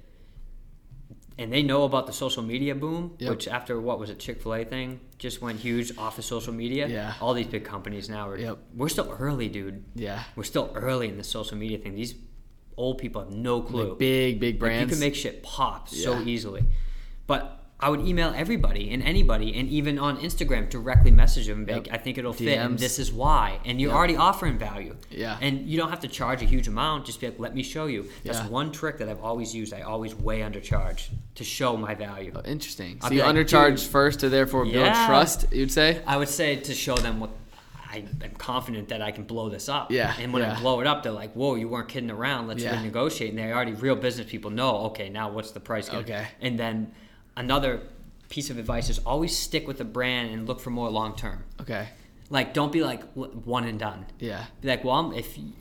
[1.38, 3.30] and they know about the social media boom, Yep.
[3.32, 6.54] which after what was it Chick Fil A thing just went huge off of social
[6.54, 6.88] media.
[6.88, 7.14] Yeah.
[7.20, 8.38] All these big companies now are.
[8.38, 8.58] Yep.
[8.76, 10.24] We're still early, dude Yeah.
[10.36, 11.96] we're still early in the social media thing.
[11.96, 12.14] These
[12.78, 13.90] old people have no clue.
[13.90, 14.92] Like big, big Like, brands.
[14.92, 16.66] you can make shit pop so easily.
[17.26, 21.60] But I would email everybody and anybody, and even on Instagram, directly message them.
[21.60, 21.96] and Like, Yep.
[21.96, 23.60] I think it'll fit, and this is why.
[23.66, 24.96] And you're already offering value.
[25.12, 25.38] Yeah.
[25.42, 27.06] And you don't have to charge a huge amount.
[27.06, 28.06] Just be like, let me show you.
[28.24, 28.48] That's Yeah.
[28.48, 29.74] one trick that I've always used.
[29.74, 32.32] I always way undercharge to show my value.
[32.34, 33.00] Oh, interesting.
[33.02, 35.06] So I'll be you like, undercharge first to therefore build Yeah.
[35.06, 35.46] trust.
[35.52, 36.02] You'd say.
[36.08, 37.32] I would say to show them what
[37.92, 39.92] I am confident that I can blow this up.
[39.92, 40.56] Yeah, And when yeah.
[40.56, 42.48] I blow it up, they're like, "Whoa, you weren't kidding around.
[42.48, 42.76] Let's Yeah.
[42.76, 44.78] renegotiate." And they already real business people know.
[44.88, 45.90] Okay, now what's the price?
[45.90, 46.00] Gonna?
[46.00, 46.26] Okay.
[46.42, 46.92] And then
[47.36, 47.82] another
[48.30, 51.44] piece of advice is always stick with the brand and look for more long term.
[51.62, 51.88] Okay.
[52.30, 54.06] Like, don't be like one and done.
[54.20, 54.46] Yeah.
[54.62, 55.52] Be like, well, I'm- if you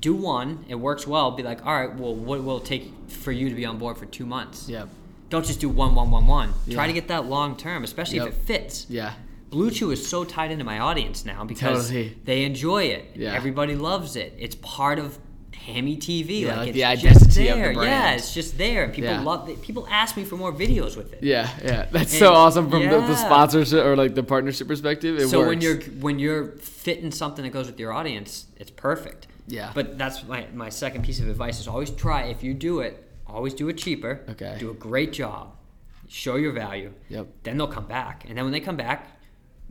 [0.00, 1.30] do one, it works well.
[1.30, 3.96] Be like, all right, well, what will it take for you to be on board
[3.96, 4.68] for two months?
[4.68, 4.88] Yep.
[5.30, 6.52] Don't just do one, one, one, one.
[6.70, 8.28] Try to get that long term, especially Yep.
[8.28, 8.86] if it fits.
[8.88, 9.14] Yeah.
[9.50, 12.16] Blue Chew is so tied into my audience now because Totally.
[12.24, 13.12] they enjoy it.
[13.14, 13.32] Yeah.
[13.32, 14.34] Everybody loves it.
[14.38, 15.18] It's part of
[15.66, 16.40] Hammy TV.
[16.40, 17.72] Yeah, like, like it's the just identity of the there.
[17.74, 17.90] brand.
[17.90, 18.84] Yeah, it's just there.
[18.84, 19.20] And people Yeah.
[19.22, 19.60] love it.
[19.62, 21.22] People ask me for more videos with it.
[21.22, 25.18] Yeah, yeah, that's And- so awesome from the, the sponsorship or like the partnership perspective.
[25.18, 25.48] It so works.
[25.48, 29.26] when you're when you're fitting something that goes with your audience, it's perfect.
[29.46, 29.70] Yeah.
[29.74, 33.02] But that's my my second piece of advice is always try if you do it,
[33.26, 34.20] always do it cheaper.
[34.30, 34.56] Okay.
[34.58, 35.54] Do a great job.
[36.08, 36.92] Show your value.
[37.10, 37.26] Yep.
[37.42, 38.24] Then they'll come back.
[38.28, 39.17] And then when they come back,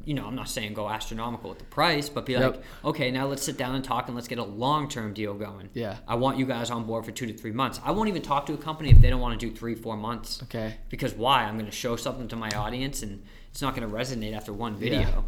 [0.08, 2.42] you know, I'm not saying go astronomical with the price, but be Yep.
[2.56, 5.34] like, okay, now let's sit down and talk and let's get a long term deal
[5.34, 5.70] going.
[5.74, 5.98] Yeah.
[6.08, 7.82] I want you guys on board for two to three months.
[7.84, 9.98] I won't even talk to a company if they don't want to do three, four
[9.98, 10.42] months.
[10.44, 10.76] Okay.
[10.90, 11.44] Because why?
[11.44, 14.54] I'm going to show something to my audience and it's not going to resonate after
[14.54, 15.02] one video.
[15.02, 15.22] Yeah.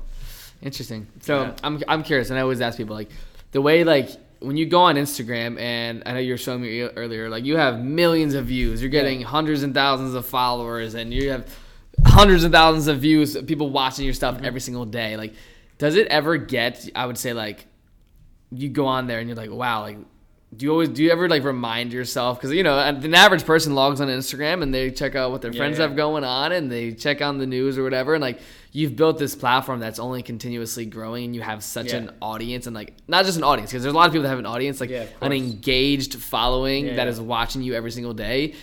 [0.62, 1.08] Interesting.
[1.22, 1.56] So Yeah.
[1.64, 3.10] I'm I'm curious, and I always ask people like
[3.52, 4.10] the way like
[4.40, 7.58] when you go on Instagram, and I know you were showing me earlier, like you
[7.58, 11.46] have millions of views, you're getting hundreds and thousands of followers, and you have
[12.06, 15.18] hundreds and thousands of views, people watching your stuff every single day.
[15.18, 15.34] Like,
[15.78, 16.90] does it ever get?
[16.96, 17.66] I would say like
[18.52, 19.98] you go on there and you're like, wow, like.
[20.58, 23.76] Do you always do you ever like remind yourself because you know an average person
[23.76, 25.86] logs on Instagram and they check out what their Yeah, friends yeah.
[25.86, 28.40] have going on and they check on the news or whatever and like
[28.72, 31.98] you've built this platform that's only continuously growing and you have such Yeah.
[31.98, 34.30] an audience and like not just an audience because there's a lot of people that
[34.30, 34.90] have an audience like
[35.22, 38.56] an engaged following that is watching you every single day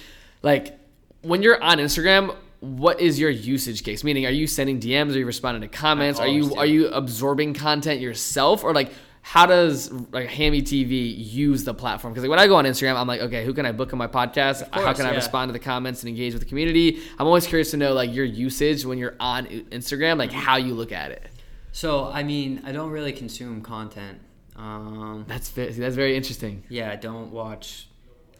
[0.43, 0.77] like
[1.23, 5.19] when you're on Instagram what is your usage case meaning are you sending DMs are
[5.19, 8.91] you responding to comments are you are you absorbing content yourself or like
[9.29, 12.13] how does like Hammy TV use the platform?
[12.13, 13.99] Because like when I go on Instagram, I'm like, okay, who can I book on
[13.99, 14.63] my podcast?
[14.73, 17.01] how course, can I respond to the comments and engage with the community?
[17.19, 20.75] I'm always curious to know like your usage when you're on Instagram, like how you
[20.75, 21.27] look at it.
[21.73, 24.21] So, I mean, I don't really consume content.
[24.55, 26.63] Um, That's that's very interesting.
[26.69, 27.89] yeah, I don't watch.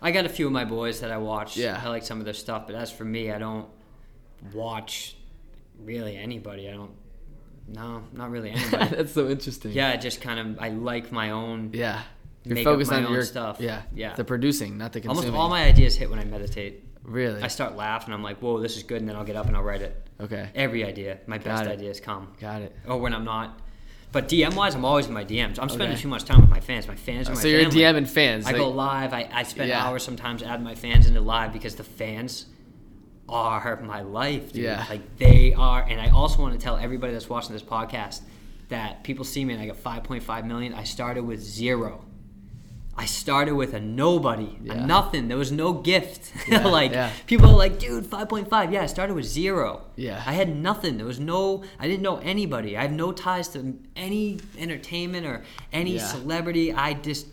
[0.01, 1.57] I got a few of my boys that I watch.
[1.57, 1.83] Yeah.
[1.83, 3.69] I like some of their stuff, but as for me, I don't
[4.53, 5.17] watch
[5.81, 6.69] really anybody.
[6.69, 6.93] I don't.
[7.69, 8.97] No, not really anybody.
[8.97, 9.73] that's so interesting.
[9.73, 11.71] yeah, I just kind of I like my own.
[11.73, 12.03] yeah.
[12.45, 13.57] You're focused on own your stuff.
[13.59, 14.15] Yeah, Yeah.
[14.15, 15.31] The producing, not the consuming.
[15.35, 16.85] Almost all my ideas hit when I meditate.
[17.03, 17.43] really.
[17.43, 18.15] I start laughing.
[18.15, 20.07] I'm like, whoa, this is good, and then I'll get up and I'll write it.
[20.21, 21.69] okay, Every idea, my best it.
[21.71, 22.29] ideas come.
[22.41, 22.73] got it.
[22.87, 23.59] Or when I'm not.
[24.13, 25.59] But DM wise, I'm always in my DMs.
[25.59, 26.03] I'm spending Okay.
[26.03, 26.87] too much time with my fans.
[26.87, 27.65] My fans are oh, my So you're.
[27.65, 28.47] DMing fans.
[28.47, 29.13] I like- go live.
[29.13, 29.85] I, I spend Yeah.
[29.85, 32.47] hours sometimes adding my fans into live because the fans
[33.29, 34.65] are my life, dude.
[34.65, 34.85] Yeah.
[34.89, 35.83] Like they are.
[35.83, 38.21] And I also want to tell everybody that's watching this podcast
[38.69, 40.75] that people see me and I got 5.5 million.
[40.75, 42.05] I started with zero.
[42.99, 44.73] I started with a nobody, Yeah.
[44.75, 45.29] a nothing.
[45.29, 46.33] There was no gift.
[46.49, 47.11] Yeah, like yeah.
[47.27, 48.73] people are like, dude, 5.5.
[48.73, 49.85] Yeah, I started with zero.
[49.97, 50.23] Yeah.
[50.25, 50.97] I had nothing.
[50.97, 51.63] There was no.
[51.79, 52.77] I didn't know anybody.
[52.77, 56.73] I have no ties to any entertainment or any celebrity.
[56.73, 57.27] I just.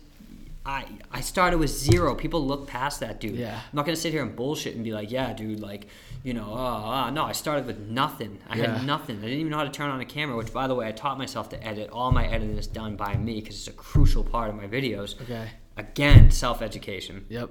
[0.66, 2.14] I, I started with zero.
[2.14, 3.36] People look past that, dude.
[3.36, 3.54] Yeah.
[3.54, 5.88] I'm not gonna sit here and bullshit and be like, yeah, dude, like,
[6.22, 7.10] you know, oh, oh.
[7.10, 7.24] no.
[7.24, 8.38] I started with nothing.
[8.48, 8.78] I Yeah.
[8.78, 9.18] had nothing.
[9.18, 10.36] I didn't even know how to turn on a camera.
[10.36, 11.90] Which, by the way, I taught myself to edit.
[11.90, 15.20] All my editing is done by me because it's a crucial part of my videos.
[15.20, 15.50] Okay.
[15.76, 17.26] Again, self education.
[17.28, 17.50] Yep.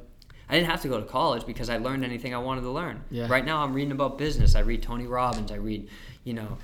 [0.50, 3.04] I didn't have to go to college because I learned anything I wanted to learn.
[3.12, 3.28] Yeah.
[3.30, 4.56] Right now, I'm reading about business.
[4.56, 5.52] I read Tony Robbins.
[5.52, 5.88] I read,
[6.24, 6.56] you know, uh,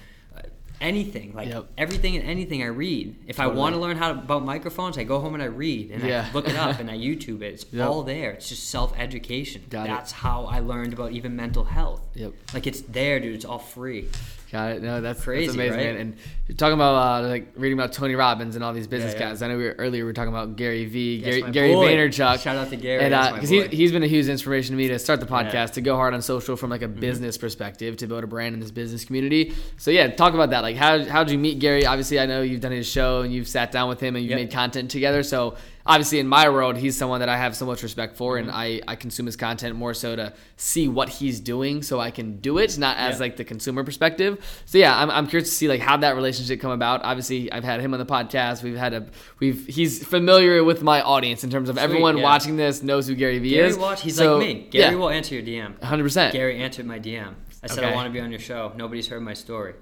[0.81, 1.65] anything like Yep.
[1.77, 3.15] everything and anything I read.
[3.27, 5.91] If I want to learn how to, about microphones, I go home and I read
[5.91, 6.27] and Yeah.
[6.29, 7.53] I look it up and I YouTube it.
[7.53, 7.89] It's Yep.
[7.89, 8.31] all there.
[8.31, 9.63] It's just self education.
[9.69, 9.89] Got it.
[9.89, 12.01] That's how I learned about even mental health.
[12.15, 12.33] Yep.
[12.53, 13.35] Like it's there, dude.
[13.35, 14.07] It's all free.
[14.51, 14.81] Got it.
[14.81, 15.85] No, that's Crazy, that's amazing, right?
[15.93, 15.95] man.
[15.97, 16.15] And
[16.47, 19.29] you're talking about uh, like reading about Tony Robbins and all these business Yeah, yeah.
[19.29, 19.41] guys.
[19.43, 21.85] I know we were, earlier we were talking about Gary V, Gary, Gary boy.
[21.87, 22.41] Vaynerchuk.
[22.41, 24.77] Shout out to Gary, And that's my because he, he's been a huge inspiration to
[24.77, 25.63] me to start the podcast, Yeah.
[25.65, 25.73] Mm-hmm.
[25.75, 28.59] to go hard on social from like a business perspective, to build a brand in
[28.59, 29.53] this business community.
[29.77, 30.63] So yeah, talk about that.
[30.63, 31.85] Like how how did you meet Gary?
[31.85, 34.31] Obviously, I know you've done his show and you've sat down with him and you've
[34.31, 34.39] Yep.
[34.39, 35.21] made content together.
[35.21, 35.57] So
[35.89, 38.49] obviously in my world, he's someone that I have so much respect for, Mm-hmm.
[38.49, 42.11] and I I consume his content more so to see what he's doing, so I
[42.11, 43.19] can do it, not as Yeah.
[43.25, 44.31] like the consumer perspective.
[44.65, 47.01] So yeah, I'm, I'm curious to see like how that relationship come about.
[47.03, 48.63] Obviously, I've had him on the podcast.
[48.63, 49.01] We've had a
[49.39, 52.23] we've he's familiar with my audience in terms of everyone yeah.
[52.23, 53.77] watching this knows who Gary Vee Gary is.
[53.77, 54.01] watch.
[54.01, 54.53] He's So, like me.
[54.71, 55.77] Gary yeah, will answer your DM.
[55.79, 56.31] 100%.
[56.31, 57.33] Gary answered my DM.
[57.63, 57.91] I said Okay.
[57.91, 58.71] I want to be on your show.
[58.77, 59.73] Nobody's heard my story.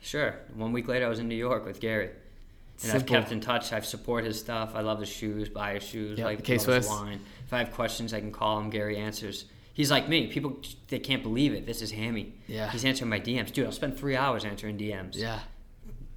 [0.00, 0.34] Sure.
[0.54, 2.10] One week later, I was in New York with Gary.
[2.82, 3.72] And I've kept in touch.
[3.72, 4.72] I've support his stuff.
[4.74, 7.20] I love his shoes, buy his shoes, Yep, like his wine.
[7.46, 8.70] If I have questions, I can call him.
[8.70, 9.44] Gary answers.
[9.74, 10.26] He's like me.
[10.28, 11.66] People they can't believe it.
[11.66, 12.34] This is Hammy.
[12.46, 12.70] Yeah.
[12.70, 13.66] He's answering my DMs, dude.
[13.66, 15.16] I'll spend three hours answering DMs.
[15.16, 15.40] Yeah.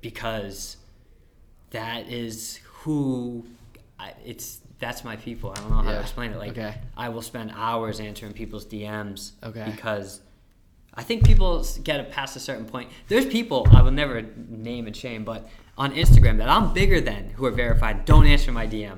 [0.01, 0.77] Because
[1.71, 3.45] that is who
[3.99, 4.59] I, it's.
[4.79, 5.51] That's my people.
[5.51, 5.95] I don't know how Yeah.
[5.95, 6.37] to explain it.
[6.37, 6.75] Like Okay.
[6.97, 9.31] I will spend hours answering people's DMs.
[9.41, 9.63] Okay.
[9.65, 10.19] Because
[10.93, 12.89] I think people get it past a certain point.
[13.07, 15.47] There's people I will never name and shame, but
[15.77, 18.97] on Instagram that I'm bigger than who are verified don't answer my DM.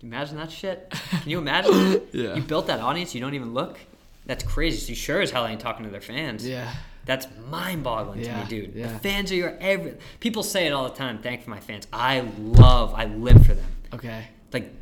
[0.00, 0.90] Can you imagine that shit?
[1.10, 2.02] Can you imagine?
[2.12, 2.34] Yeah.
[2.34, 3.78] You built that audience, you don't even look.
[4.26, 4.78] That's crazy.
[4.78, 6.46] So you sure as hell ain't talking to their fans.
[6.46, 6.72] Yeah.
[7.06, 8.74] That's mind-boggling to me, dude.
[8.74, 8.92] yeah.
[8.92, 9.96] The fans are your every.
[10.20, 11.18] People say it all the time.
[11.18, 11.86] Thank for my fans.
[11.92, 12.94] I love.
[12.94, 13.66] I live for them.
[13.92, 14.26] Okay.
[14.52, 14.72] Like,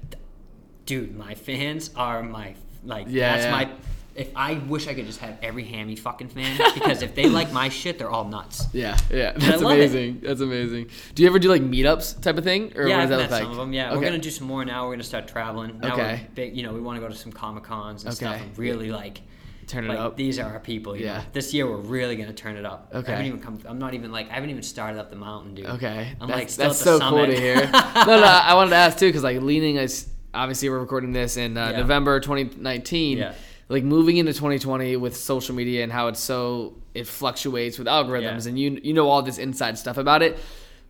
[0.87, 2.55] dude, my fans are my
[2.85, 3.07] like.
[3.09, 3.51] Yeah, that's yeah.
[3.51, 3.71] my.
[4.15, 7.53] If I wish I could just have every hammy fucking fan because if they like
[7.53, 8.67] my shit, they're all nuts.
[8.75, 9.77] Yeah, yeah, that's love it.
[9.77, 10.21] amazing.
[10.23, 10.91] That's amazing.
[11.15, 13.31] Do you ever do like meetups type of thing, or yeah, what does that look
[13.31, 13.43] like?
[13.43, 13.73] some of them.
[13.73, 13.97] Yeah, Okay.
[13.99, 14.87] we're gonna do some more now.
[14.87, 15.79] We're gonna start traveling.
[15.81, 16.27] Now Okay.
[16.35, 18.91] big, you know, we want to go to some comic cons and stuff and really
[18.91, 19.21] like
[19.67, 20.17] turn it like, up.
[20.17, 20.95] These are our people.
[20.97, 21.19] Yeah.
[21.19, 21.25] Know?
[21.33, 22.91] This year we're really gonna turn it up.
[22.95, 23.13] Okay.
[23.13, 23.61] I haven't even come.
[23.67, 25.67] I'm not even like I haven't even started up the mountain, dude.
[25.67, 27.35] Okay, I'm that's, like still that's at the so cool summit.
[27.35, 27.57] to hear.
[27.71, 31.37] no, no, I wanted to ask too because like leaning is obviously we're recording this
[31.37, 31.79] in uh, Yeah.
[31.79, 33.19] November 2019.
[33.19, 33.35] Yeah.
[33.73, 38.45] Like moving into 2020 with social media and how it's so it fluctuates with algorithms
[38.45, 38.49] Yeah.
[38.51, 40.39] and you you know all this inside stuff about it.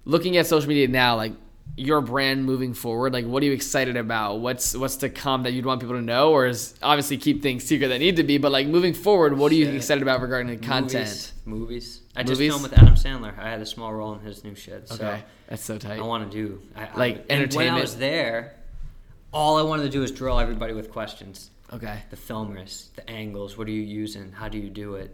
[0.05, 1.33] Looking at social media now, like
[1.76, 4.41] your brand moving forward, like what are you excited about?
[4.41, 7.62] What's what's to come that you'd want people to know, or is obviously keep things
[7.62, 9.76] secret that need to be, but like moving forward, what are you Shit.
[9.76, 11.07] excited about regarding the content?
[11.07, 11.33] Movies.
[11.45, 12.01] Movies.
[12.16, 12.51] I just Movies?
[12.53, 13.39] filmed with Adam Sandler.
[13.39, 14.89] I had a small role in his new shit.
[14.89, 16.01] So Okay, that's so tight.
[16.01, 18.57] I want to do I, I- Like, and When I was there,
[19.33, 21.51] all I wanted to do was drill everybody with questions.
[21.72, 23.57] Okay, The filmers, the angles.
[23.57, 24.30] What are you using?
[24.33, 25.11] How do you do it?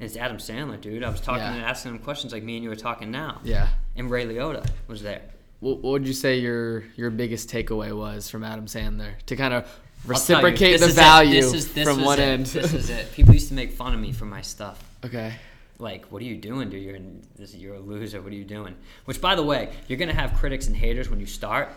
[0.00, 1.02] And it's Adam Sandler, dude.
[1.04, 1.54] I was talking Yeah.
[1.54, 3.40] and asking him questions like me and you were talking now.
[3.44, 3.68] yeah.
[3.96, 5.20] And Ray Liotta was there.
[5.60, 9.52] What, what would you say your your biggest takeaway was from Adam Sandler to kind
[9.52, 12.22] of I'll you, reciprocate the value This is- this from one it.
[12.22, 12.46] end?
[12.46, 13.12] This is it.
[13.18, 14.82] People used to make fun of me for my stuff.
[15.04, 15.34] okay.
[15.80, 16.82] like, what are you doing, dude?
[16.82, 18.20] You're in, this, you're a loser.
[18.22, 18.74] What are you doing?
[19.04, 21.68] Which, by the way, you're gonna have critics and haters when you start,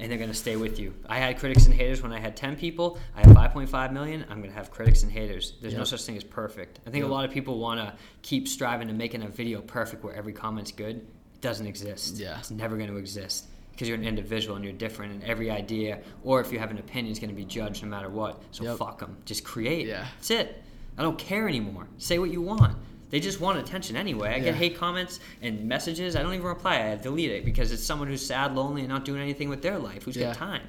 [0.00, 0.94] and they're gonna stay with you.
[1.08, 2.98] I had critics and haters when I had 10 people.
[3.14, 4.24] I have 5.5 million.
[4.30, 5.54] I'm gonna have critics and haters.
[5.60, 6.80] There's no such thing as perfect.
[6.86, 7.10] I think Yep.
[7.10, 10.72] a lot of people wanna keep striving to making a video perfect where every comment's
[10.72, 10.96] good.
[10.96, 12.16] It doesn't exist.
[12.16, 12.38] Yeah.
[12.38, 16.40] It's never gonna exist because you're an individual and you're different, and every idea or
[16.40, 18.42] if you have an opinion is gonna be judged no matter what.
[18.52, 18.78] So Yep.
[18.78, 19.16] fuck them.
[19.26, 19.86] Just create.
[19.86, 20.06] Yeah.
[20.16, 20.62] That's it.
[20.98, 21.86] I don't care anymore.
[21.98, 22.76] Say what you want.
[23.10, 24.30] They just want attention anyway.
[24.30, 24.44] I Yeah.
[24.44, 26.14] get hate comments and messages.
[26.16, 26.90] I don't even reply.
[26.92, 29.78] I delete it because it's someone who's sad, lonely, and not doing anything with their
[29.78, 30.04] life.
[30.04, 30.28] Who's Yeah.
[30.28, 30.62] got time?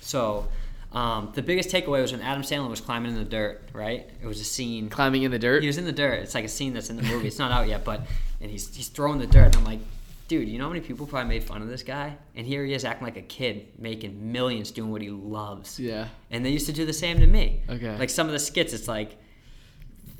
[0.00, 0.48] So,
[0.92, 3.68] um, the biggest takeaway was when Adam Sandler was climbing in the dirt.
[3.72, 4.08] Right?
[4.22, 4.88] It was a scene.
[4.88, 5.62] Climbing in the dirt.
[5.62, 6.20] He was in the dirt.
[6.22, 7.26] It's like a scene that's in the movie.
[7.28, 8.06] It's not out yet, but
[8.40, 9.46] and he's he's throwing the dirt.
[9.46, 9.80] And I'm like,
[10.28, 12.16] dude, you know how many people probably made fun of this guy?
[12.36, 15.78] And here he is acting like a kid, making millions, doing what he loves.
[15.80, 16.06] yeah.
[16.30, 17.60] And they used to do the same to me.
[17.68, 17.96] Okay.
[17.98, 19.16] Like some of the skits, it's like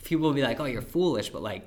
[0.08, 1.62] people will be like, "Oh, you're foolish," but like,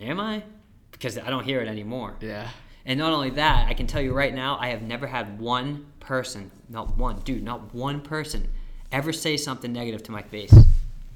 [0.00, 0.42] am I?
[0.90, 2.16] Because I don't hear it anymore.
[2.20, 2.48] Yeah.
[2.84, 5.86] And not only that, I can tell you right now, I have never had one
[6.00, 8.48] person, not one, dude, not one person,
[8.90, 10.52] ever say something negative to my face.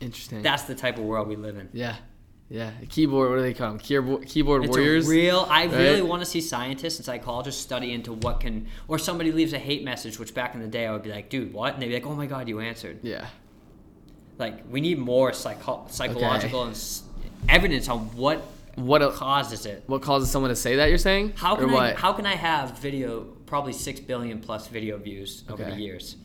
[0.00, 0.42] Interesting.
[0.42, 1.68] That's the type of world we live in.
[1.72, 1.96] yeah.
[2.48, 2.70] Yeah.
[2.90, 3.30] Keyboard.
[3.30, 3.80] What do they call them?
[3.80, 5.08] Keyboard, keyboard It's warriors.
[5.08, 5.46] a real.
[5.50, 9.52] I really want to see scientists and psychologists study into what can, or somebody leaves
[9.52, 11.72] a hate message, which back in the day I would be like, dude, what?
[11.74, 13.00] And they'd be like, oh my god, you answered.
[13.02, 13.26] yeah.
[14.38, 17.02] Like we need more psycho- psychological s-
[17.48, 18.42] evidence on what
[18.74, 19.84] What el- causes it.
[19.86, 20.88] What causes someone to say that?
[20.90, 21.32] You're saying?
[21.36, 21.96] How or can I what?
[21.96, 25.70] how can I have video probably six billion plus video views over Okay.
[25.74, 26.16] the years,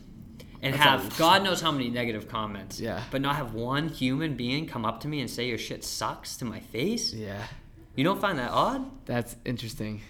[0.60, 2.78] and That's have God knows how many negative comments.
[2.80, 3.02] Yeah.
[3.10, 6.36] But not have one human being come up to me and say your shit sucks
[6.38, 7.14] to my face.
[7.14, 7.42] yeah.
[7.94, 8.84] You don't find that odd?
[9.06, 10.00] That's interesting.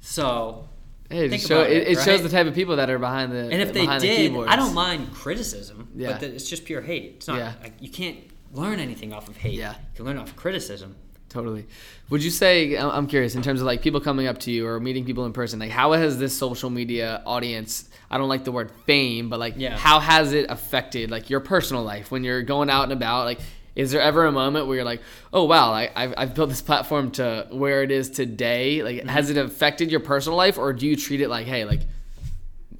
[0.00, 0.68] So,
[1.12, 3.38] Hey, it, show, it, it, it shows the type of people that are behind the.
[3.50, 4.36] and if they behind the did.
[4.48, 5.88] I don't mind criticism.
[5.94, 6.12] Yeah.
[6.12, 7.14] But th- it's just pure hate.
[7.16, 7.38] It's not.
[7.38, 7.52] Yeah.
[7.62, 8.18] Like, you can't
[8.52, 9.54] learn anything off of hate.
[9.54, 9.72] Yeah.
[9.72, 10.96] You can learn off of criticism.
[11.28, 11.66] Totally.
[12.10, 14.78] Would you say I'm curious in terms of like people coming up to you or
[14.78, 15.58] meeting people in person?
[15.58, 17.88] Like, how has this social media audience?
[18.10, 19.78] I don't like the word fame, but like, Yeah.
[19.78, 23.24] how has it affected like your personal life when you're going out and about?
[23.24, 23.40] Like,
[23.74, 25.00] is there ever a moment where you're like,
[25.32, 28.82] oh wow, I, I've, I've built this platform to where it is today?
[28.82, 29.08] Like, Mm-hmm.
[29.08, 31.80] has it affected your personal life, or do you treat it like, hey, like,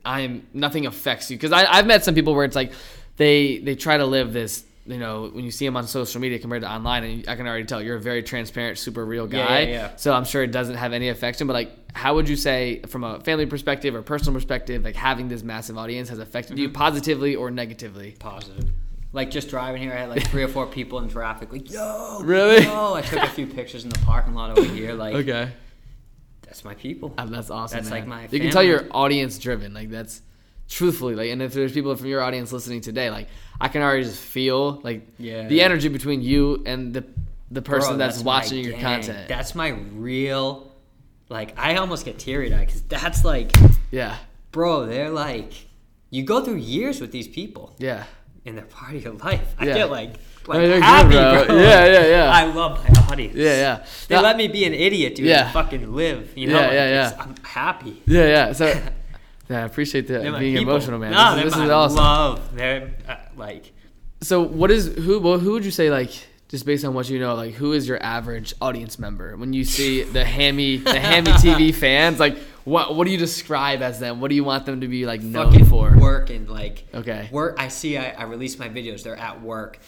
[0.04, 2.72] I'm nothing affects you because I've met some people where it's like
[3.16, 6.40] they they try to live this you know, when you see them on social media
[6.40, 9.38] compared to online, and I can already tell you're a very transparent, super real guy.
[9.38, 9.96] Yeah, yeah, yeah.
[9.96, 11.46] So I'm sure it doesn't have any affection.
[11.46, 15.28] But like, how would you say, from a family perspective or personal perspective, like having
[15.28, 16.74] this massive audience has affected you Mm-hmm.
[16.74, 18.16] positively or negatively?
[18.18, 18.70] Positive.
[19.12, 21.52] Like just driving here, I had like three or four people in traffic.
[21.52, 22.64] Like, yo, Really?
[22.64, 24.94] Yo, I took a few pictures in the parking lot over here.
[24.94, 25.50] Like, Okay,
[26.42, 27.12] that's my people.
[27.18, 27.78] Um, that's awesome.
[27.78, 29.74] That's, like, my You can tell you're audience driven.
[29.74, 30.22] Like that's
[30.68, 33.28] truthfully like, and if there's people from your audience listening today, like
[33.60, 35.46] I can already just feel like Yeah.
[35.46, 37.04] the energy between you and the
[37.50, 39.28] the person Bro, that's, my watching your content.
[39.28, 40.72] That's my real.
[41.28, 43.52] Like, I almost get teary eyed because that's like,
[43.90, 44.16] yeah,
[44.52, 45.52] bro, they're like,
[46.08, 48.04] you go through years with these people, yeah.
[48.46, 49.54] And they're part of your life.
[49.58, 49.74] I Yeah.
[49.74, 50.14] get like,
[50.46, 51.44] like No, you're good, happy, bro.
[51.46, 51.56] bro.
[51.56, 52.30] Yeah, yeah, yeah.
[52.40, 53.36] I love my audience.
[53.36, 53.86] Yeah, yeah.
[54.08, 55.26] They Now- let me be an idiot, dude.
[55.26, 55.44] Yeah.
[55.44, 56.36] And fucking live.
[56.36, 57.16] You know, Yeah, like, yeah, yeah.
[57.22, 58.02] I'm happy.
[58.06, 58.52] Yeah, yeah.
[58.52, 58.66] So,
[59.48, 60.72] yeah, I appreciate that being people.
[60.72, 61.12] emotional, man.
[61.12, 61.96] No, this this is awesome.
[61.96, 62.56] love.
[62.56, 63.72] They're uh, like,
[64.20, 65.20] So, what is who?
[65.20, 66.10] Well, who would you say like
[66.48, 69.64] just based on what you know, like who is your average audience member when you
[69.64, 72.18] see the hammy the hammy TV fans?
[72.20, 74.20] Like, what what do you describe as them?
[74.20, 75.96] What do you want them to be like known fucking for?
[75.98, 77.28] work and like Okay.
[77.32, 77.56] work.
[77.58, 77.96] I see.
[77.98, 79.02] I, I release my videos.
[79.02, 79.78] They're at work.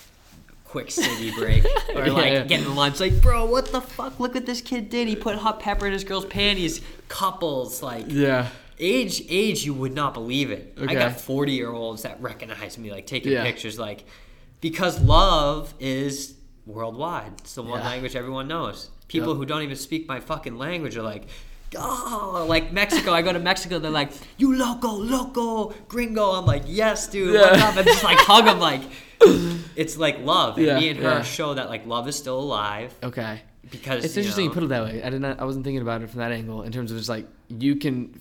[0.64, 1.64] Quick city break
[1.94, 2.42] or like yeah.
[2.44, 2.98] getting lunch.
[2.98, 4.18] Like, bro, what the fuck?
[4.18, 5.06] Look what this kid did.
[5.06, 6.80] He put hot pepper in his girl's panties.
[7.06, 8.48] Couples like Yeah.
[8.80, 10.76] age age you would not believe it.
[10.80, 13.44] I got 40 year olds that recognize me like taking Yeah.
[13.44, 14.04] pictures like
[14.60, 16.34] because love is
[16.66, 17.32] worldwide.
[17.38, 17.86] It's the one Yeah.
[17.90, 18.90] language everyone knows.
[19.06, 19.36] People Yep.
[19.36, 21.28] who don't even speak my fucking language are like
[21.78, 23.12] Oh, like Mexico.
[23.12, 23.78] I go to Mexico.
[23.78, 27.34] They're like, "You loco, loco, gringo." I'm like, "Yes, dude.
[27.34, 27.40] Yeah.
[27.68, 28.58] up?" And just like hug them.
[28.60, 28.82] Like,
[29.76, 30.56] it's like love.
[30.58, 31.22] And Yeah, me and her yeah.
[31.22, 33.40] show that like love is still alive Okay.
[33.70, 35.02] because It's you interesting you, put it that way.
[35.02, 35.40] I did not.
[35.40, 38.20] I wasn't thinking about it from that angle in terms of just like you can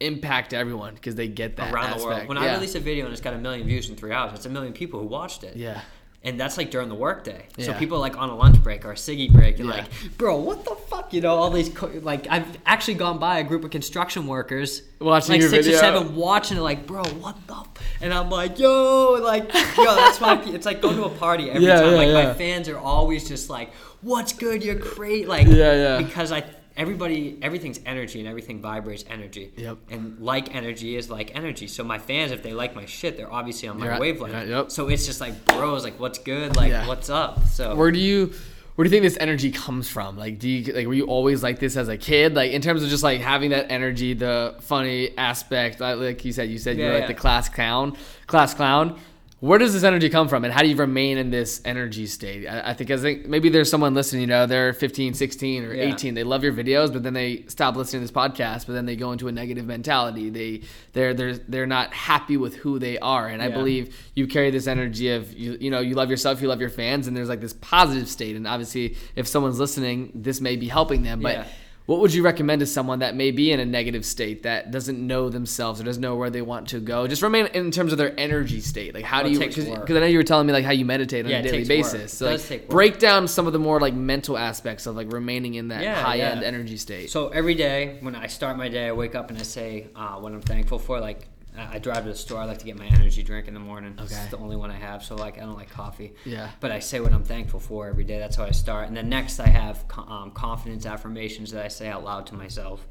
[0.00, 2.28] impact everyone because they get that around the world.
[2.28, 2.44] When yeah.
[2.44, 4.50] I release a video and it's got a million views in three hours, it's a
[4.50, 5.56] million people who watched it.
[5.56, 5.80] Yeah.
[6.24, 7.46] And that's like during the workday.
[7.58, 7.78] So Yeah.
[7.78, 9.74] people like on a lunch break or a ciggy break, you're Yeah.
[9.76, 9.86] like,
[10.18, 11.12] bro, what the fuck?
[11.14, 14.82] You know, all these, co- like, I've actually gone by a group of construction workers,
[15.00, 15.78] Watching like your six video.
[15.78, 17.54] or seven, watching it, like, bro, what the?
[17.54, 17.68] F-?
[18.00, 19.44] And I'm like, yo, like,
[19.76, 21.94] yo, that's my, it's like going to a party every Yeah, time.
[21.94, 24.64] like, my fans are always just like, what's good?
[24.64, 25.28] You're great.
[25.28, 25.98] Like, Yeah, yeah.
[25.98, 26.42] because I,
[26.76, 29.52] everybody, everything's energy and everything vibrates energy.
[29.56, 29.78] Yep.
[29.90, 31.66] And like energy is like energy.
[31.66, 34.34] So my fans, if they like my shit, they're obviously on my wavelength.
[34.34, 34.70] yeah, yep.
[34.70, 36.86] So it's just like bros, like what's good, like Yeah.
[36.86, 37.46] what's up.
[37.48, 38.32] So Where do you
[38.74, 40.18] where do you think this energy comes from?
[40.18, 42.34] Like do you like were you always like this as a kid?
[42.34, 46.32] Like in terms of just like having that energy, the funny aspect, like like you
[46.32, 47.06] said, you said you're Yeah, like yeah.
[47.08, 47.96] the class clown,
[48.26, 48.98] class clown.
[49.40, 52.46] Where does this energy come from and how do you remain in this energy state?
[52.46, 55.74] I, I think I think maybe there's someone listening, you know, they're 15, 16 or
[55.74, 55.92] Yeah.
[55.92, 56.14] 18.
[56.14, 58.96] They love your videos, but then they stop listening to this podcast, but then they
[58.96, 60.30] go into a negative mentality.
[60.30, 60.62] They
[60.94, 63.28] they're they're they're not happy with who they are.
[63.28, 66.48] And I believe you carry this energy of you you know you love yourself you
[66.48, 70.40] love your fans and there's like this positive state and obviously if someone's listening this
[70.40, 71.46] may be helping them but Yeah.
[71.86, 74.98] What would you recommend to someone that may be in a negative state that doesn't
[75.04, 77.98] know themselves or doesn't know where they want to go just remain in terms of
[77.98, 80.52] their energy state like how Well, do you because i know you were telling me
[80.52, 82.70] like how you meditate on Yeah, a daily basis It so does like take work.
[82.70, 85.94] break down some of the more like mental aspects of like remaining in that Yeah,
[86.02, 86.46] high end yeah.
[86.48, 89.42] energy state So every day when I start my day, I wake up and I
[89.42, 90.98] say uh, what I'm thankful for.
[91.00, 91.28] Like
[91.58, 92.38] I I drive to the store.
[92.40, 93.94] I like to get my energy drink in the morning.
[93.94, 94.04] Okay.
[94.14, 95.02] It's the only one I have.
[95.04, 96.12] So like I don't like coffee.
[96.24, 96.50] Yeah.
[96.60, 98.18] But I say what I'm thankful for every day.
[98.18, 98.88] That's how I start.
[98.88, 102.34] And then next I have co- um, confidence affirmations that I say out loud to
[102.34, 102.86] myself.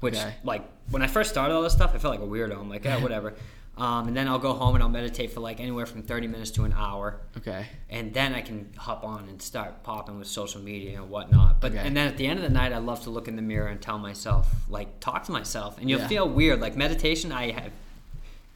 [0.00, 0.34] Which Okay.
[0.44, 2.58] like when I first started all this stuff, I felt like a weirdo.
[2.60, 3.34] I'm like, yeah, whatever.
[3.76, 6.52] Um, and then I'll go home and I'll meditate for like anywhere from 30 minutes
[6.52, 10.60] to an hour okay and then I can hop on and start popping with social
[10.60, 11.60] media and whatnot.
[11.60, 11.80] But Okay.
[11.84, 13.66] and then at the end of the night, I love to look in the mirror
[13.66, 16.06] and tell myself, like, talk to myself, and you'll Yeah.
[16.06, 16.60] feel weird.
[16.60, 17.72] Like meditation, I have,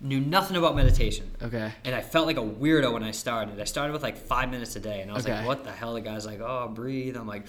[0.01, 1.31] knew nothing about meditation.
[1.43, 3.61] okay And I felt like a weirdo when I started.
[3.61, 5.35] I started with like five minutes a day, and I was Okay.
[5.37, 7.47] like, "What the hell?" The guy's like, "Oh, breathe." I'm like,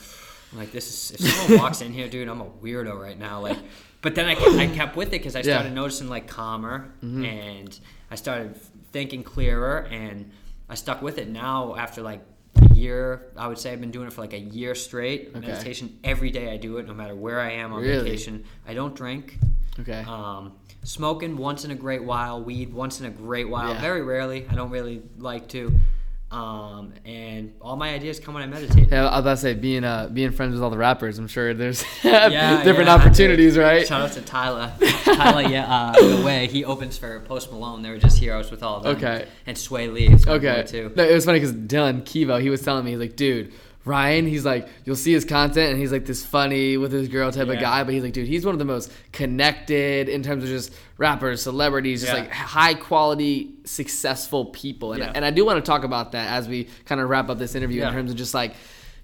[0.52, 3.40] I'm like this is if someone walks in here, dude, I'm a weirdo right now.
[3.42, 3.60] Like,
[4.02, 5.56] but then I kept, I kept with it because I Yeah.
[5.56, 7.80] started noticing like calmer, and
[8.10, 8.56] I started
[8.92, 10.32] thinking clearer, and
[10.68, 11.28] I stuck with it.
[11.30, 12.22] Now after like
[12.56, 15.30] a year, I would say I've been doing it for like a year straight.
[15.36, 15.40] Okay.
[15.48, 16.52] Meditation every day.
[16.52, 18.04] I do it, no matter where I am on Really?
[18.10, 18.44] vacation.
[18.68, 19.38] I don't drink.
[19.80, 23.74] okay Um, smoking once in a great while, weed once in a great while.
[23.74, 23.82] Yeah.
[23.82, 24.48] Very rarely.
[24.50, 25.74] I don't really like to.
[26.32, 28.90] Um, and all my ideas come when I meditate.
[28.92, 31.18] yeah, I was about to say being uh being friends with all the rappers.
[31.18, 33.88] I'm sure there's Yeah, different yeah, opportunities, right?
[33.88, 34.72] Shout out to Tyler.
[35.06, 37.82] Tyler, yeah, uh, the way he opens for Post Malone.
[37.82, 38.96] They were just heroes with all of them.
[38.98, 39.28] Okay.
[39.48, 40.16] And Swae Lee.
[40.28, 40.64] Okay.
[40.68, 40.92] too.
[40.96, 43.52] No, it was funny because Dylan Kivo, he was telling me, he's like, dude,
[43.86, 47.32] Ryan, he's like, you'll see his content, and he's like this funny with his girl
[47.32, 47.84] type of guy.
[47.84, 51.42] But he's like, dude, he's one of the most connected in terms of just rappers,
[51.42, 52.20] celebrities, just Yeah.
[52.20, 54.94] like high quality, successful people.
[54.94, 55.12] And, Yeah.
[55.16, 57.56] and I do want to talk about that as we kind of wrap up this
[57.56, 58.54] interview in terms of just like,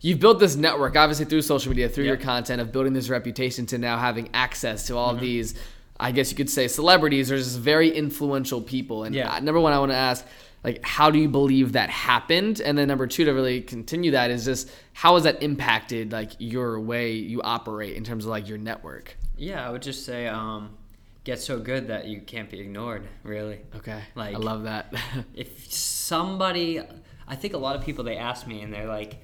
[0.02, 3.66] you've built this network, obviously through social media, through your content of building this reputation
[3.68, 5.16] to now having access to all Mm-hmm.
[5.16, 5.56] of these,
[6.00, 9.06] I guess you could say, celebrities or just very influential people.
[9.06, 9.34] And Yeah.
[9.34, 10.26] uh, number one, I want to ask,
[10.66, 12.60] like, how do you believe that happened?
[12.60, 16.32] And then number two, to really continue that, is just how has that impacted like
[16.40, 19.16] your way you operate in terms of like your network?
[19.38, 20.76] Yeah, I would just say um,
[21.24, 23.08] get so good that you can't be ignored.
[23.24, 23.60] Really.
[23.76, 24.94] Okay, Like- I love that.
[25.34, 26.82] if somebody
[27.28, 29.16] i think a lot of people they ask me and they're like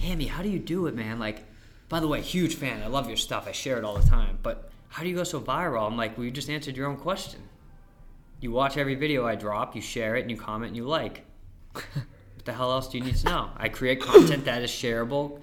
[0.00, 1.44] hammy how do you do it man like
[1.90, 4.38] by the way huge fan i love your stuff i share it all the time
[4.42, 6.96] but how do you go so viral i'm like well you just answered your own
[6.96, 7.40] question
[8.42, 11.24] you watch every video i drop you share it and you comment and you like
[11.72, 11.84] what
[12.44, 15.40] the hell else do you need to know i create content that is shareable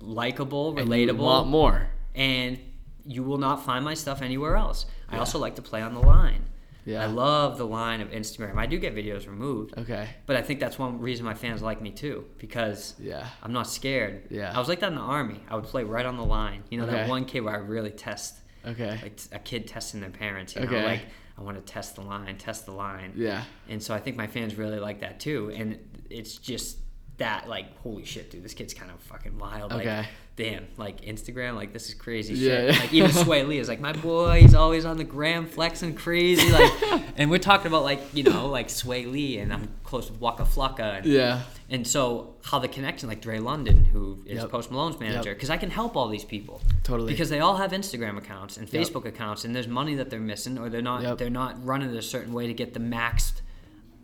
[0.00, 1.08] likable relatable.
[1.10, 1.88] And want more?
[2.14, 2.58] and
[3.04, 6.00] you will not find my stuff anywhere else i also like to play on the
[6.00, 6.42] line
[6.84, 7.02] Yeah.
[7.02, 8.56] I love the line of Instagram.
[8.56, 9.74] I do get videos removed.
[9.76, 10.08] Okay.
[10.24, 13.26] But I think that's one reason my fans like me too, because Yeah.
[13.42, 14.14] I'm not scared.
[14.30, 14.56] Yeah.
[14.56, 15.40] I was like that in the army.
[15.50, 16.60] I would play right on the line.
[16.70, 18.98] You know that one kid where I really test, Okay.
[19.02, 20.54] like a kid testing their parents.
[20.54, 20.84] You know, Okay.
[20.92, 21.02] like
[21.38, 23.12] I want to test the line, test the line.
[23.14, 23.44] Yeah.
[23.68, 25.52] And so I think my fans really like that too.
[25.54, 25.78] And
[26.10, 26.78] it's just
[27.18, 29.72] that like, holy shit, dude, this kid's kind of fucking wild.
[29.72, 29.98] Okay.
[29.98, 30.06] Like,
[30.38, 32.74] damn, like Instagram, like this is crazy Yeah, shit.
[32.74, 32.80] yeah.
[32.80, 36.50] Like even Swae Lee is like, my boy, he's always on the gram flexing crazy.
[36.50, 36.72] Like,
[37.18, 40.44] and we're talking about like, you know, like Swae Lee and I'm close with Waka
[40.44, 40.98] Flocka.
[40.98, 41.40] And, Yeah.
[41.68, 44.50] and so how the connection, like Dre London, who is Yep.
[44.50, 46.62] Post Malone's manager, because I can help all these people.
[46.84, 47.12] Totally.
[47.12, 48.80] Because they all have Instagram accounts and Yep.
[48.86, 51.18] Facebook accounts, and there's money that they're missing, or they're not Yep.
[51.18, 53.42] they're not running it a certain way to get the maxed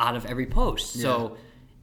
[0.00, 0.94] out of every post.
[1.00, 1.36] So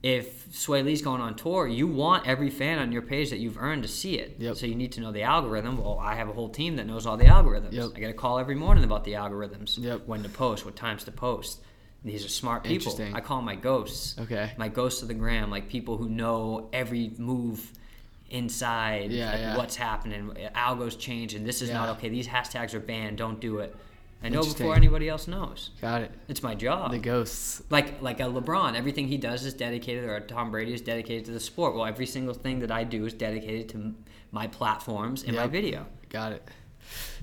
[0.04, 3.58] if Swae Lee's going on tour, you want every fan on your page that you've
[3.60, 4.36] earned to see it.
[4.40, 4.56] Yep.
[4.56, 5.78] So you need to know the algorithm.
[5.78, 7.74] Well, I have a whole team that knows all the algorithms.
[7.74, 7.92] Yep.
[7.96, 9.78] I get a call every morning about the algorithms.
[9.78, 10.08] Yep.
[10.08, 11.62] When to post, what times to post.
[12.04, 13.00] These are smart people.
[13.14, 14.18] I call them my ghosts.
[14.18, 14.52] Okay.
[14.58, 17.72] My ghosts of the gram, like people who know every move
[18.32, 19.58] inside, Yeah, like yeah.
[19.58, 20.32] what's happening.
[20.56, 22.10] Algos change, and this is not okay.
[22.10, 23.18] These hashtags are banned.
[23.18, 23.76] Don't do it.
[24.24, 25.72] I know before anybody else knows.
[25.82, 26.12] Got it.
[26.28, 26.92] It's my job.
[26.92, 27.62] The ghosts.
[27.70, 31.32] Like like a LeBron, everything he does is dedicated, or Tom Brady is dedicated to
[31.32, 31.76] the sport.
[31.76, 33.96] Well, every single thing that I do is dedicated to
[34.32, 35.86] my platforms and my video.
[36.10, 36.48] Got it.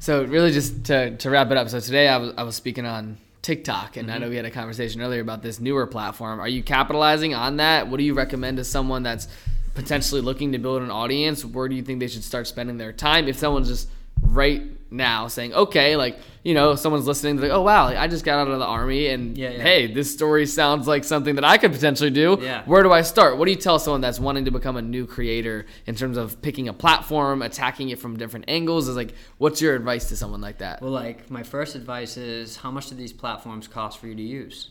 [0.00, 1.68] So really, just to, to wrap it up.
[1.68, 4.14] So today I was I was speaking on TikTok, and Mm-hmm.
[4.16, 6.40] I know we had a conversation earlier about this newer platform.
[6.40, 7.88] Are you capitalizing on that?
[7.88, 9.28] What do you recommend to someone that's
[9.74, 11.44] potentially looking to build an audience?
[11.44, 13.28] Where do you think they should start spending their time?
[13.28, 13.88] If someone's just
[14.20, 18.24] right now saying, okay, like you know, someone's listening, they're like, oh wow, I just
[18.24, 19.62] got out of the army, and Yeah, yeah.
[19.62, 22.38] hey, this story sounds like something that I could potentially do.
[22.40, 22.62] Yeah.
[22.64, 23.36] Where do I start?
[23.36, 26.40] What do you tell someone that's wanting to become a new creator in terms of
[26.40, 28.88] picking a platform, attacking it from different angles?
[28.88, 30.80] Is like, what's your advice to someone like that?
[30.80, 34.22] Well, like my first advice is, how much do these platforms cost for you to
[34.22, 34.70] use?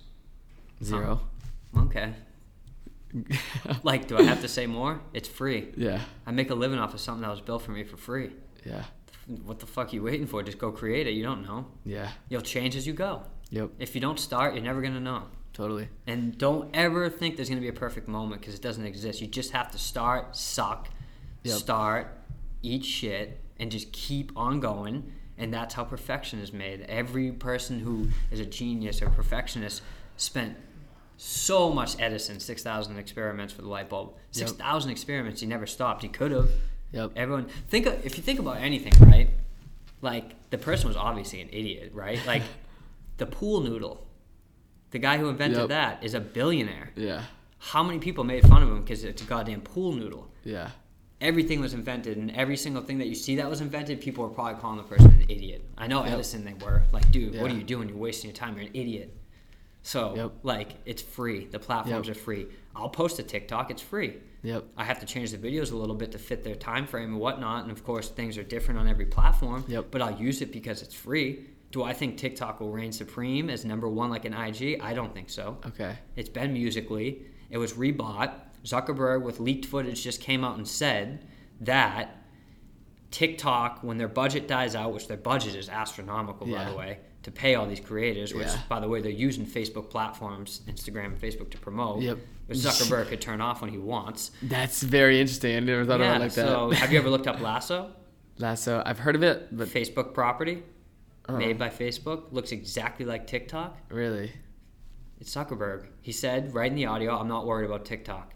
[0.83, 1.19] Zero.
[1.77, 2.13] Okay.
[3.83, 4.99] Like, do I have to say more?
[5.13, 5.69] It's free.
[5.75, 6.01] Yeah.
[6.25, 8.31] I make a living off of something that was built for me for free.
[8.65, 8.83] Yeah.
[9.27, 10.41] What the fuck you waiting for?
[10.41, 11.11] Just go create it.
[11.11, 11.67] You don't know.
[11.85, 12.09] Yeah.
[12.29, 13.23] You'll change as you go.
[13.49, 13.71] Yep.
[13.79, 15.23] If you don't start, you're never gonna know.
[15.53, 15.89] Totally.
[16.05, 19.21] And don't ever think there's gonna be a perfect moment because it doesn't exist.
[19.21, 20.89] You just have to start, suck,
[21.43, 21.57] Yep.
[21.57, 22.17] start,
[22.61, 25.11] eat shit, and just keep on going.
[25.37, 26.81] And that's how perfection is made.
[26.81, 29.81] Every person who is a genius or perfectionist
[30.15, 30.55] spent
[31.17, 34.15] so much Edison, 6,000 experiments for the light bulb.
[34.31, 36.03] 6,000 experiments, he never stopped.
[36.03, 36.49] He could have.
[36.91, 37.11] Yep.
[37.15, 39.29] Everyone, think of, if you think about anything, right?
[40.01, 42.19] Like, the person was obviously an idiot, right?
[42.25, 42.43] Like,
[43.17, 44.05] the pool noodle.
[44.91, 45.69] The guy who invented Yep.
[45.69, 46.91] that is a billionaire.
[46.95, 47.23] Yeah.
[47.59, 50.27] How many people made fun of him because it's a goddamn pool noodle?
[50.45, 50.69] Yeah.
[51.19, 54.29] Everything was invented, and every single thing that you see that was invented, people were
[54.29, 55.65] probably calling the person an idiot.
[55.77, 56.13] I know Yep.
[56.13, 57.89] Edison, they were like, "Dude, what are you doing?
[57.89, 58.55] You're wasting your time.
[58.55, 59.17] You're an idiot."
[59.81, 60.31] So, Yep.
[60.43, 61.45] like, it's free.
[61.47, 62.45] The platforms are free.
[62.75, 63.71] I'll post a TikTok.
[63.71, 64.17] It's free.
[64.47, 64.63] Yep.
[64.77, 67.19] I have to change the videos a little bit to fit their time frame and
[67.19, 67.63] whatnot.
[67.63, 69.65] And of course, things are different on every platform.
[69.67, 69.87] Yep.
[69.91, 71.45] But I'll use it because it's free.
[71.71, 74.79] Do I think TikTok will reign supreme as number one like an IG?
[74.81, 75.57] I don't think so.
[75.65, 75.97] Okay.
[76.15, 77.17] It's been Musical.ly.
[77.49, 78.31] It was rebought.
[78.63, 81.25] Zuckerberg, with leaked footage, just came out and said
[81.61, 82.23] that
[83.11, 87.31] TikTok, when their budget dies out, which their budget is astronomical, by the way, to
[87.33, 88.61] pay all these creators, which, Yeah.
[88.69, 92.01] by the way, they're using Facebook platforms, Instagram and Facebook to promote.
[92.01, 92.17] Yep.
[92.45, 94.31] Which Zuckerberg could turn off when he wants.
[94.41, 95.57] That's very interesting.
[95.57, 96.05] I never thought yeah.
[96.05, 96.47] about it like that.
[96.47, 97.91] so, have you ever looked up Lasso?
[98.37, 98.81] Lasso.
[98.85, 100.63] I've heard of it, but Facebook property,
[101.27, 101.37] Uh-uh.
[101.37, 103.77] made by Facebook, looks exactly like TikTok.
[103.89, 104.31] really,
[105.19, 105.87] It's Zuckerberg.
[106.01, 108.33] He said right in the audio, "I'm not worried about TikTok."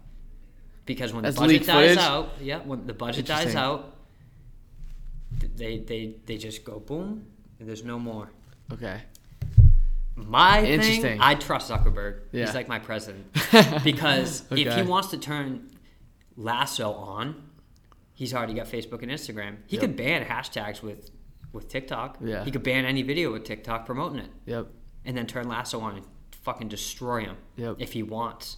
[0.84, 1.98] because when That's the budget dies footage?
[2.04, 3.96] out, yeah, when the budget dies out,
[5.56, 7.24] they they they just go boom,
[7.58, 8.30] and there's no more.
[8.72, 9.00] Okay.
[10.16, 11.02] My Interesting.
[11.02, 12.20] thing, I trust Zuckerberg.
[12.32, 12.46] Yeah.
[12.46, 13.26] He's like my president
[13.84, 15.70] because if he wants to turn
[16.36, 17.42] Lasso on,
[18.14, 19.56] he's already got Facebook and Instagram.
[19.66, 19.80] He Yep.
[19.80, 21.10] could ban hashtags with
[21.52, 22.16] with TikTok.
[22.22, 22.44] Yeah.
[22.44, 24.68] He could ban any video with TikTok promoting it, Yep.
[25.04, 26.06] and then turn Lasso on and
[26.42, 27.76] fucking destroy him Yep.
[27.78, 28.56] if he wants.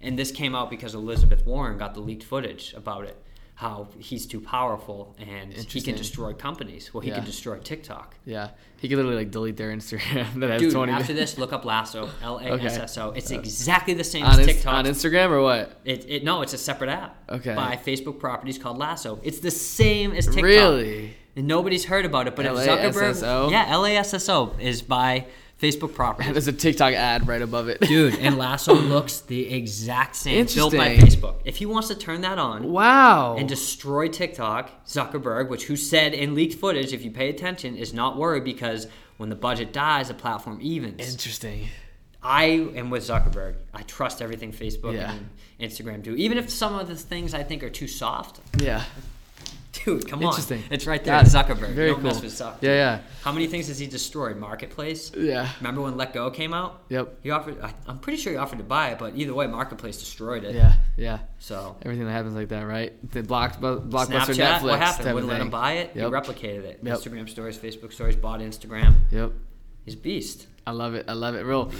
[0.00, 3.20] And this came out because Elizabeth Warren got the leaked footage about it.
[3.58, 6.94] How he's too powerful and he can destroy companies.
[6.94, 7.16] Well, he Yeah.
[7.16, 8.14] can destroy TikTok.
[8.24, 8.50] Yeah.
[8.76, 11.64] He could literally like delete their Instagram that has Dude, 20 after this, look up
[11.64, 13.10] Lasso, L A S S O.
[13.10, 14.72] It's exactly the same on, as TikTok.
[14.74, 15.80] on Instagram or what?
[15.84, 17.16] It, it no, it's a separate app.
[17.28, 17.52] Okay.
[17.56, 19.18] By Facebook properties called Lasso.
[19.24, 20.44] It's the same as TikTok.
[20.44, 21.14] Really?
[21.34, 22.92] And nobody's heard about it, but if LASSO?
[22.92, 25.26] Zuckerberg, yeah, LASSO is by
[25.60, 26.32] Facebook properties.
[26.32, 27.80] There's a TikTok ad right above it.
[27.80, 30.46] Dude, and Lasso looks the exact same.
[30.46, 31.36] Built by Facebook.
[31.44, 33.36] If he wants to turn that on Wow.
[33.36, 37.92] and destroy TikTok, Zuckerberg, which who said in leaked footage, if you pay attention, is
[37.92, 38.86] not worried because
[39.16, 41.00] when the budget dies, the platform evens.
[41.12, 41.68] Interesting.
[42.22, 42.44] I
[42.74, 43.56] am with Zuckerberg.
[43.74, 45.12] I trust everything Facebook Yeah.
[45.12, 45.28] and
[45.60, 46.14] Instagram do.
[46.14, 48.40] Even if some of the things I think are too soft.
[48.60, 48.84] Yeah.
[49.72, 50.58] Dude, come Interesting.
[50.58, 50.64] on.
[50.70, 51.20] It's right there.
[51.20, 51.26] It.
[51.26, 51.74] Zuckerberg.
[51.74, 52.56] Very Don't mess with Zuck.
[52.62, 53.00] Yeah, yeah.
[53.22, 54.36] How many things has he destroyed?
[54.36, 55.12] Marketplace?
[55.16, 55.48] Yeah.
[55.60, 56.82] Remember when Letgo came out?
[56.88, 57.18] Yep.
[57.22, 57.60] He offered.
[57.60, 60.54] I, I'm pretty sure he offered to buy it, but either way, Marketplace destroyed it.
[60.54, 60.74] Yeah.
[60.96, 61.18] Yeah.
[61.38, 62.92] So Everything that happens like that, right?
[63.12, 64.62] The block, blockbuster Snapchat, Netflix.
[64.62, 65.14] what happened?
[65.14, 65.92] Wouldn't let him buy it.
[65.94, 66.06] Yep.
[66.06, 66.80] He replicated it.
[66.82, 66.98] Yep.
[66.98, 68.94] Instagram stories, Facebook stories, bought Instagram.
[69.10, 69.32] Yep.
[69.88, 70.46] He's beast.
[70.66, 71.06] I love it.
[71.08, 71.46] I love it.
[71.46, 71.72] Real.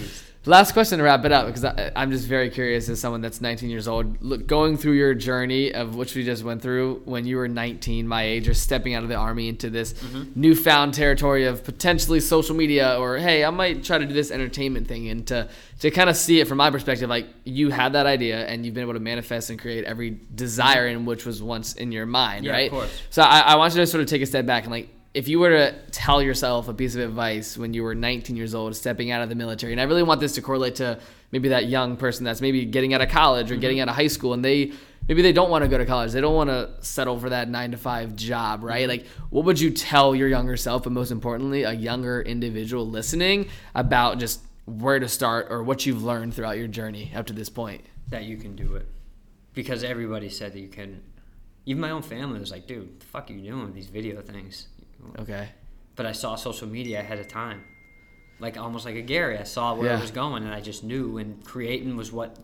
[0.47, 3.43] Last question to wrap it up because I, I'm just very curious as someone that's
[3.43, 7.27] 19 years old, look, going through your journey of which we just went through when
[7.27, 10.41] you were 19, my age, or stepping out of the army into this mm-hmm.
[10.41, 14.89] newfound territory of potentially social media or hey, I might try to do this entertainment
[14.89, 15.51] thing and to
[15.81, 18.75] to kind of see it from my perspective, like you had that idea and you've
[18.75, 22.47] been able to manifest and create every desire in which was once in your mind,
[22.47, 22.71] Yeah, of right?
[22.71, 23.03] course.
[23.11, 25.29] So I, I want you to sort of take a step back and like, if
[25.29, 28.77] you were to tell yourself a piece of advice when you were 19 years old,
[28.77, 31.01] stepping out of the military, and I really want this to correlate to
[31.33, 33.61] maybe that young person that's maybe getting out of college or mm-hmm.
[33.61, 34.73] getting out of high school, and they
[35.09, 37.49] maybe they don't want to go to college, they don't want to settle for that
[37.49, 38.83] nine to five job, right?
[38.83, 38.89] Mm-hmm.
[38.89, 43.49] Like, what would you tell your younger self, but most importantly, a younger individual listening
[43.75, 47.49] about just where to start or what you've learned throughout your journey up to this
[47.49, 47.83] point?
[48.11, 48.87] that you can do it
[49.55, 51.03] because everybody said that you can.
[51.67, 54.21] Even my own family was like, "Dude, the fuck are you doing with these video
[54.23, 54.69] things?"
[55.19, 55.49] Okay.
[55.97, 57.63] But I saw social media ahead of time,
[58.39, 59.39] like almost like a Gary.
[59.39, 59.99] I saw where Yeah.
[59.99, 61.19] it was going, and I just knew.
[61.19, 62.37] And creating was what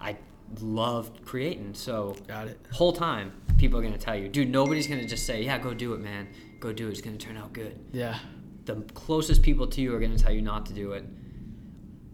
[0.00, 0.16] I
[0.60, 1.74] loved creating.
[1.74, 2.60] So Got it.
[2.72, 5.94] whole time, people are gonna tell you, "Dude, nobody's gonna just say, yeah, go do
[5.94, 6.28] it, man.
[6.60, 6.90] Go do it.
[6.92, 8.18] It's gonna turn out good." Yeah.
[8.66, 11.04] The closest people to you are gonna tell you not to do it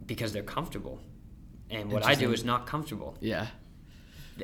[0.06, 1.00] because they're comfortable.
[1.68, 3.48] And what I do is not comfortable Yeah.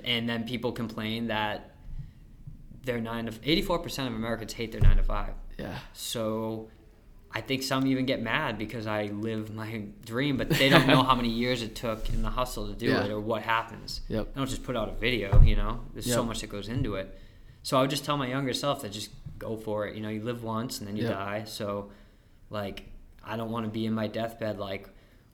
[0.05, 1.76] and then people complain that
[2.87, 5.35] their nine to eighty-four percent of Americans hate their nine to five.
[5.59, 5.79] Yeah.
[5.93, 6.69] So
[7.33, 11.03] I think some even get mad because I live my dream, but they don't know
[11.09, 13.05] how many years it took in the hustle to do Yeah.
[13.05, 14.01] it or what happens.
[14.09, 14.29] Yep.
[14.35, 15.81] I don't just put out a video, you know.
[15.93, 17.19] There's so much that goes into it.
[17.63, 19.95] So I would just tell my younger self that just go for it.
[19.97, 21.13] You know, you live once and then you Yep.
[21.13, 21.45] die.
[21.47, 21.91] So,
[22.49, 22.85] like,
[23.25, 24.89] I don't want to be in my deathbed like,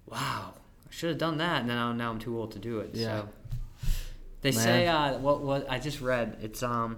[0.07, 2.81] wow, I should have done that, and then now now I'm too old to do
[2.81, 2.91] it.
[2.95, 3.21] Yeah.
[3.21, 3.29] So
[4.41, 4.59] they Man.
[4.61, 6.39] say uh, what what I just read.
[6.43, 6.97] It's um,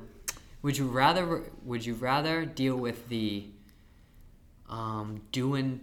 [0.64, 3.44] would you rather would you rather deal with the
[4.68, 5.80] um doing,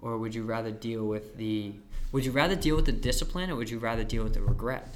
[0.00, 1.72] or would you rather deal with the
[2.12, 4.94] would you rather deal with the discipline or would you rather deal with the regret?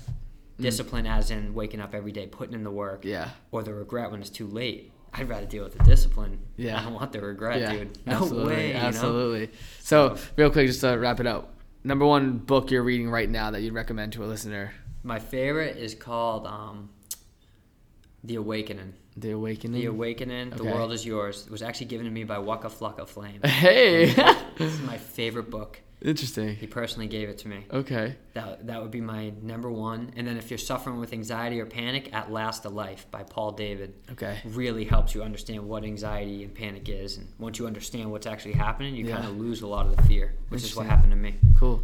[0.60, 3.10] Discipline, as in waking up every day, putting in the work, Mm.
[3.10, 3.28] Yeah.
[3.50, 4.92] or the regret when it's too late.
[5.14, 6.38] I'd rather deal with the discipline.
[6.56, 6.78] Yeah.
[6.78, 7.98] I don't want the regret, yeah, dude.
[8.06, 8.66] No absolutely, way.
[8.68, 8.78] you know?
[8.80, 9.50] absolutely.
[9.80, 11.52] So, real quick, just to wrap it up,
[11.84, 14.72] number one book you're reading right now that you'd recommend to a listener:
[15.02, 16.90] My favorite is called um,
[18.24, 18.94] The Awakening.
[19.16, 19.80] The Awakening.
[19.80, 21.44] The Awakening, The World is Yours.
[21.46, 23.40] It was actually given to me by Waka Flocka Flame.
[23.44, 24.06] Hey,
[24.56, 25.80] this is my favorite book.
[26.00, 26.56] Interesting.
[26.56, 27.64] He personally gave it to me.
[27.72, 30.12] Okay, That, that would be my number one.
[30.16, 33.52] And then if you're suffering with anxiety or panic, At Last a Life by Paul
[33.52, 33.94] David.
[34.12, 37.18] okay, Really helps you understand what anxiety and panic is.
[37.18, 39.16] And once you understand what's actually happening, you Yeah.
[39.16, 41.36] kind of lose a lot of the fear, which is what happened to me.
[41.56, 41.82] cool.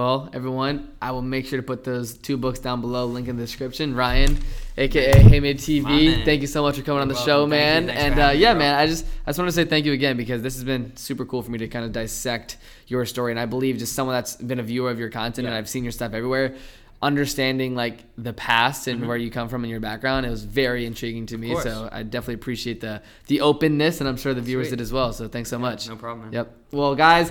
[0.00, 3.04] Well, everyone, I will make sure to put those two books down below.
[3.04, 3.94] Link in the description.
[3.94, 4.38] Ryan,
[4.78, 7.50] aka Hammy TV, thank you so much for coming on the You're show, welcome.
[7.50, 7.90] Thank man.
[7.90, 9.92] And uh, having me, yeah, man, I just I just want to say thank you
[9.92, 13.30] again because this has been super cool for me to kind of dissect your story,
[13.30, 15.84] and I believe just someone that's been a viewer of your content and I've seen
[15.84, 16.54] your stuff everywhere.
[17.02, 20.86] Understanding like the past and where you come from and your background, it was very
[20.86, 21.50] intriguing to me.
[21.50, 21.60] Mm-hmm.
[21.60, 24.78] So I definitely appreciate the the openness, and I'm sure the viewers Sweet.
[24.78, 25.12] did as well.
[25.12, 25.90] So thanks so much.
[25.90, 26.32] no problem, man.
[26.32, 26.56] Yep.
[26.72, 27.30] Well, guys,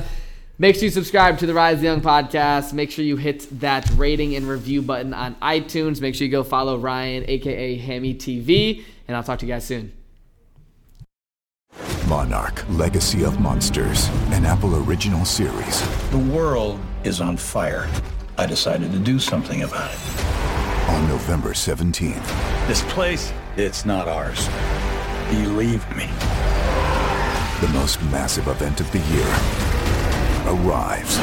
[0.61, 2.73] Make sure you subscribe to the Rise Young podcast.
[2.73, 6.01] Make sure you hit that rating and review button on iTunes.
[6.01, 9.63] Make sure you go follow Ryan, aka Hammy TV, and I'll talk to you guys
[9.63, 9.93] soon.
[12.09, 16.09] Monarch Legacy of Monsters, an Apple original series.
[16.09, 17.89] The world is on fire.
[18.37, 20.89] I decided to do something about it.
[20.89, 22.67] On November 17th.
[22.67, 24.49] This place, it's not ours.
[25.29, 26.07] Believe me.
[27.61, 29.78] The most massive event of the year
[30.45, 31.17] arrives.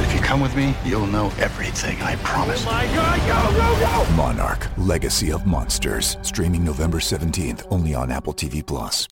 [0.00, 2.64] If you come with me, you'll know everything, I promise.
[2.66, 4.16] Oh my god, go, go, go!
[4.16, 9.06] Monarch, Legacy of Monsters, streaming November 17th, only on Apple TV Plus.